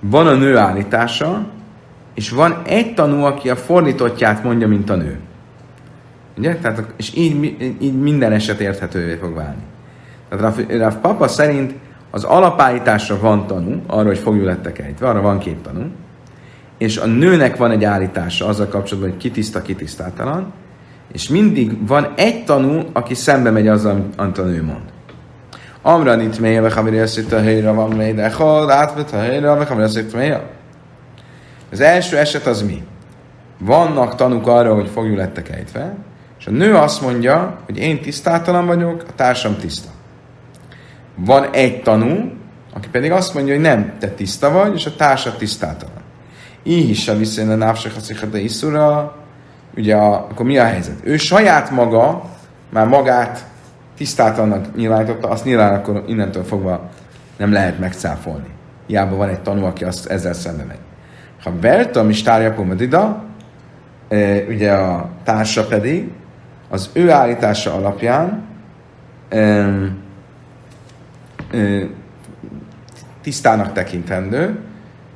[0.00, 1.46] van a nő állítása,
[2.14, 5.18] és van egy tanú, aki a fordítottját mondja, mint a nő.
[6.38, 6.56] Ugye?
[6.56, 9.62] Tehát, és így, így minden eset érthetővé fog válni.
[10.28, 11.74] Tehát Rav Papa szerint
[12.10, 15.82] az alapállításra van tanú, arra, hogy fogjul lettek ejtve, arra van két tanú,
[16.78, 19.76] és a nőnek van egy állítása azzal kapcsolatban, hogy ki tiszta, ki
[21.12, 24.82] és mindig van egy tanú, aki szembe megy azzal, amit a nő mond.
[25.82, 29.54] Amra nit meje, ve haviri eszít a helyre, van megy, de hol, átvet a helyre,
[29.54, 30.50] ve haviri eszít meje.
[31.70, 32.84] Az első eset az mi?
[33.58, 35.94] Vannak tanúk arra, hogy fogjul lettek ejtve,
[36.38, 39.88] és a nő azt mondja, hogy én tisztátalan vagyok, a társam tiszta.
[41.14, 42.32] Van egy tanú,
[42.74, 46.02] aki pedig azt mondja, hogy nem, te tiszta vagy, és a társad tisztátalan.
[46.62, 47.92] Így is a viszont a návsek
[48.30, 49.16] de iszura,
[49.76, 50.96] ugye a, akkor mi a helyzet?
[51.02, 52.24] Ő saját maga,
[52.70, 53.44] már magát
[53.96, 56.90] tisztátalannak nyilvánította, azt nyilván akkor innentől fogva
[57.36, 58.48] nem lehet megcáfolni.
[58.86, 60.78] Hiába van egy tanú, aki azt ezzel szembe megy.
[61.42, 63.24] Ha Berta Mistárja Pomedida,
[64.48, 66.10] ugye a társa pedig,
[66.68, 68.42] az ő állítása alapján
[73.22, 74.58] tisztának tekintendő,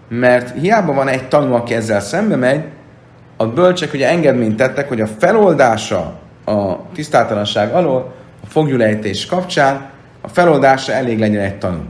[0.08, 2.64] mert hiába van egy tanú, aki ezzel szembe megy,
[3.36, 10.28] a bölcsek ugye engedményt tettek, hogy a feloldása a tisztátalanság alól, a fogjulejtés kapcsán, a
[10.28, 11.82] feloldása elég legyen egy tanú.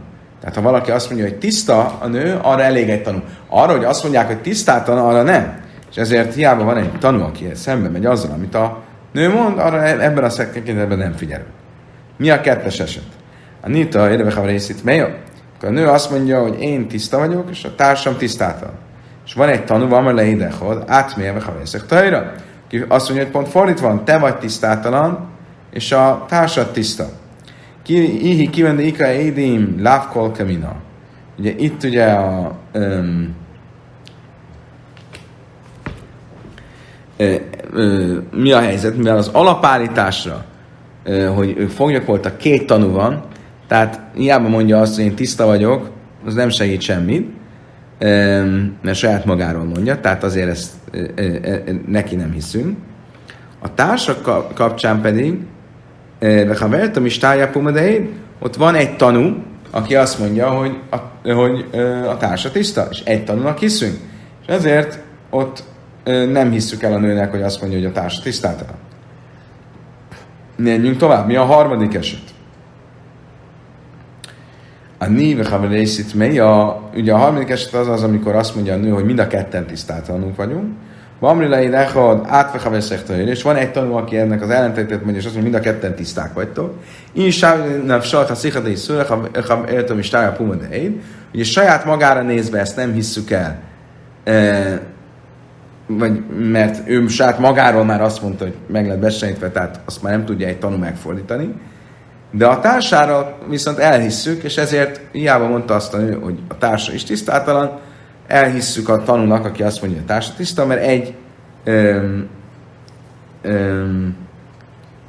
[0.44, 3.22] Tehát ha valaki azt mondja, hogy tiszta a nő, arra elég egy tanú.
[3.48, 5.60] Arra, hogy azt mondják, hogy tisztátalan, arra nem.
[5.90, 8.82] És ezért hiába van egy tanú, aki szembe megy azzal, amit a
[9.12, 11.48] nő mond, arra e- ebben a szekkenként nem figyelünk.
[12.16, 13.02] Mi a kettes eset?
[13.60, 15.00] A Nita érve részét mely?
[15.00, 18.74] Akkor a nő azt mondja, hogy én tiszta vagyok, és a társam tisztátalan.
[19.26, 22.32] És van egy tanú, van már leidechod, átmérve, ha veszek tajra.
[22.68, 25.28] Ki azt mondja, hogy pont fordítva van, te vagy tisztátalan,
[25.70, 27.08] és a társad tiszta.
[27.86, 30.76] Ihi kivende ika édim, lávkol kamina.
[31.38, 33.34] Ugye itt ugye a um,
[38.30, 40.44] mi a helyzet, mivel az alapállításra,
[41.34, 43.22] hogy ők foglyok voltak, két tanú van,
[43.66, 45.90] tehát hiába mondja azt, hogy én tiszta vagyok,
[46.26, 47.28] az nem segít semmit,
[48.82, 50.72] mert saját magáról mondja, tehát azért ezt
[51.86, 52.76] neki nem hiszünk.
[53.60, 54.22] A társak
[54.54, 55.38] kapcsán pedig,
[56.58, 57.18] ha vertem is
[58.38, 60.96] ott van egy tanú, aki azt mondja, hogy a,
[61.32, 61.68] hogy
[62.08, 63.98] a társa tiszta, és egy tanúnak hiszünk.
[64.46, 64.98] És ezért
[65.30, 65.64] ott
[66.04, 68.74] nem hisszük el a nőnek, hogy azt mondja, hogy a társa tisztátalan.
[70.56, 71.26] Menjünk tovább.
[71.26, 72.22] Mi a harmadik eset?
[74.98, 78.76] A néve haverészit mely, a, ugye a harmadik eset az az, amikor azt mondja a
[78.76, 80.72] nő, hogy mind a ketten tisztátalanunk vagyunk,
[81.24, 85.52] Mamrilai lechad, átvechaveszekta és van egy tanú, aki ennek az ellentétét mondja, és azt mondja,
[85.52, 86.74] mind a ketten tiszták vagytok.
[87.12, 89.06] Én sávnav salt a szichadai szőle,
[89.48, 90.66] ha értem is tája puma de
[91.34, 93.60] Ugye saját magára nézve ezt nem hisszük el,
[94.24, 94.80] e,
[95.86, 100.12] vagy mert ő saját magáról már azt mondta, hogy meg lett besenítve, tehát azt már
[100.12, 101.54] nem tudja egy tanú megfordítani.
[102.30, 107.78] De a társára viszont elhisszük, és ezért hiába mondta azt hogy a társa is tisztátalan,
[108.26, 111.14] elhisszük a tanulnak, aki azt mondja, hogy a tiszta, mert egy,
[111.64, 112.28] öm,
[113.42, 114.16] öm,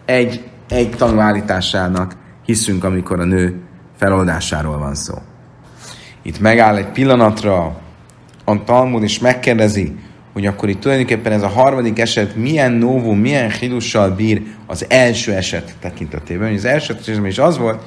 [0.06, 3.60] egy, egy tanú állításának hiszünk, amikor a nő
[3.98, 5.14] feloldásáról van szó.
[6.22, 7.82] Itt megáll egy pillanatra
[8.44, 9.96] a Talmud, és megkérdezi,
[10.34, 15.34] hogy akkor itt tulajdonképpen ez a harmadik eset milyen novum, milyen hidussal bír az első
[15.34, 16.54] eset tekintetében.
[16.54, 17.82] Az első esetben is az volt,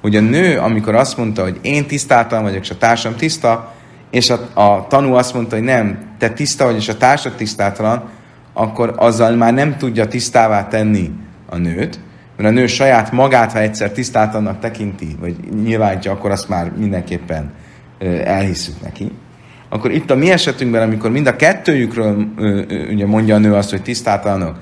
[0.00, 3.74] hogy a nő, amikor azt mondta, hogy én tisztáltam vagyok, és a társam tiszta,
[4.10, 8.02] és a, a tanú azt mondta, hogy nem, te tiszta vagy, és a társad tisztátalan,
[8.52, 11.10] akkor azzal már nem tudja tisztává tenni
[11.48, 12.00] a nőt,
[12.36, 17.52] mert a nő saját magát, ha egyszer tisztátalannak tekinti, vagy nyilvánítja, akkor azt már mindenképpen
[18.24, 19.12] elhisszük neki.
[19.68, 22.26] Akkor itt a mi esetünkben, amikor mind a kettőjükről
[22.90, 24.56] ugye mondja a nő azt, hogy tisztátalanok,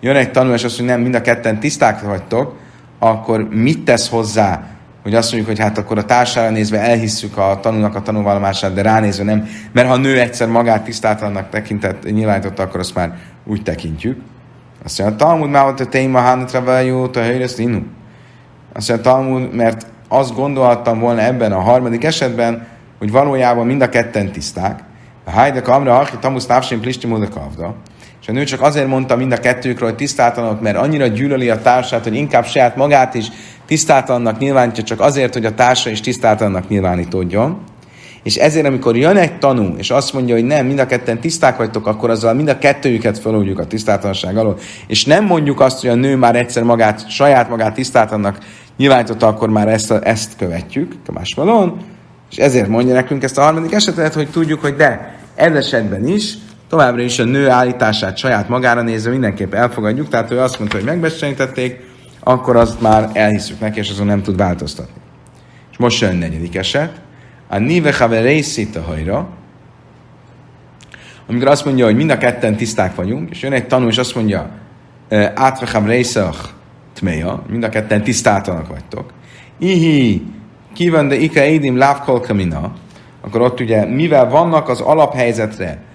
[0.00, 2.56] jön egy tanul, és azt mondja, nem, mind a ketten tiszták vagytok,
[2.98, 4.62] akkor mit tesz hozzá,
[5.02, 8.82] hogy azt mondjuk, hogy hát akkor a társára nézve elhisszük a tanulnak a tanulvallomását, de
[8.82, 13.62] ránézve nem, mert ha a nő egyszer magát tisztátalannak tekintett, nyilvánította, akkor azt már úgy
[13.62, 14.20] tekintjük.
[14.84, 17.80] Azt mondja, a Talmud már ott a téma hánatra jó, a helyrezt inu.
[18.72, 22.66] Azt mondja, a Talmud, mert azt gondolhattam volna ebben a harmadik esetben,
[22.98, 24.80] hogy valójában mind a ketten tiszták.
[25.24, 27.74] A Hajdek Amra, Achi Tamusz Távsén Plisti Kavda.
[28.22, 31.60] És a nő csak azért mondta mind a kettőkről, hogy tisztátalanok, mert annyira gyűlöli a
[31.60, 33.26] társát, hogy inkább saját magát is
[33.66, 37.60] tisztátalannak nyilvánítja, csak azért, hogy a társa is tisztátalannak nyilvánítódjon.
[38.22, 41.56] És ezért, amikor jön egy tanú, és azt mondja, hogy nem, mind a ketten tiszták
[41.56, 44.58] vagytok, akkor azzal mind a kettőjüket felújjuk a tisztátalanság alól.
[44.86, 48.38] És nem mondjuk azt, hogy a nő már egyszer magát, saját magát tisztátalannak
[48.76, 51.80] nyilvánította, akkor már ezt, a, ezt követjük, más valon,
[52.30, 56.34] és ezért mondja nekünk ezt a harmadik esetet, hogy tudjuk, hogy de ez esetben is
[56.72, 60.86] továbbra is a nő állítását saját magára nézve mindenképp elfogadjuk, tehát ő azt mondta, hogy
[60.86, 61.80] megbecsenítették,
[62.20, 65.00] akkor azt már elhiszük neki, és azon nem tud változtatni.
[65.70, 67.00] És most jön negyedik eset.
[67.48, 69.28] A Nive Haverészit a hajra,
[71.28, 74.14] amikor azt mondja, hogy mind a ketten tiszták vagyunk, és jön egy tanú, és azt
[74.14, 74.50] mondja,
[75.34, 76.38] átvecham részach
[76.94, 79.12] tmeja, mind a ketten tisztátanak vagytok.
[79.58, 80.22] Ihi,
[80.74, 82.72] Kíván de ike édim lávkol kamina,
[83.20, 85.90] akkor ott ugye, mivel vannak az alaphelyzetre,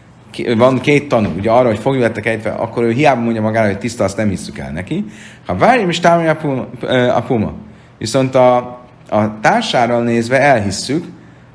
[0.57, 3.77] van két tanú, ugye arra, hogy fogjuk lettek ejtve, akkor ő hiába mondja magára, hogy
[3.77, 5.05] tiszta, azt nem hiszük el neki.
[5.45, 6.31] Ha várjunk is támadja
[7.13, 7.53] a puma, a.
[7.97, 8.55] Viszont a,
[9.09, 11.05] a társára nézve elhisszük,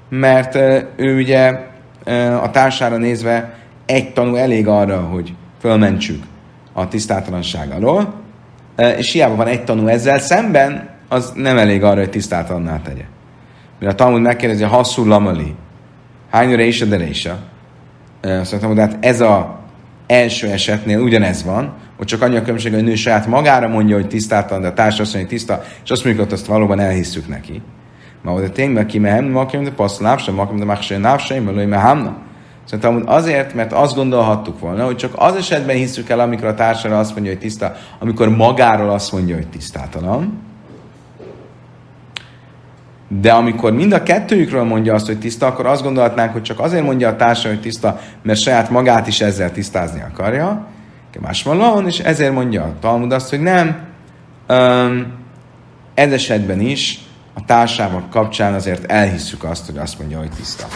[0.09, 0.55] mert
[0.97, 1.59] ő ugye
[2.43, 3.55] a társára nézve
[3.87, 6.23] egy tanú elég arra, hogy fölmentsük
[6.73, 8.15] a tisztátalanság alól,
[8.97, 13.05] és hiába van egy tanú ezzel szemben, az nem elég arra, hogy tisztátalanná tegye.
[13.79, 15.55] Mert a Talmud megkérdezi, hasszú lamali,
[16.31, 17.39] hány része de része?
[18.23, 19.61] Azt mondtam, hát ez a
[20.07, 23.97] első esetnél ugyanez van, hogy csak annyi a különbség, hogy a nő saját magára mondja,
[23.97, 26.81] hogy tisztátalan, de a társ azt mondja, hogy tiszta, és azt mondjuk, hogy azt valóban
[26.81, 27.63] elhisszük neki.
[28.23, 31.45] Ma oda tényleg ki mehem, ma kim de passz lápsa, ma kim de máksai lápsa,
[31.45, 32.17] belőle mehamna.
[32.65, 36.99] Szerintem azért, mert azt gondolhattuk volna, hogy csak az esetben hiszük el, amikor a társára
[36.99, 40.39] azt mondja, hogy tiszta, amikor magáról azt mondja, hogy tisztátalan,
[43.21, 46.85] de amikor mind a kettőjükről mondja azt, hogy tiszta, akkor azt gondolhatnánk, hogy csak azért
[46.85, 50.67] mondja a társa, hogy tiszta, mert saját magát is ezzel tisztázni akarja.
[51.21, 53.77] Más van, és ezért mondja a Talmud azt, hogy nem.
[54.49, 55.13] Um,
[55.95, 57.01] ez esetben is
[57.35, 60.67] a társával kapcsán azért elhisszük azt, hogy azt mondja, hogy tiszta.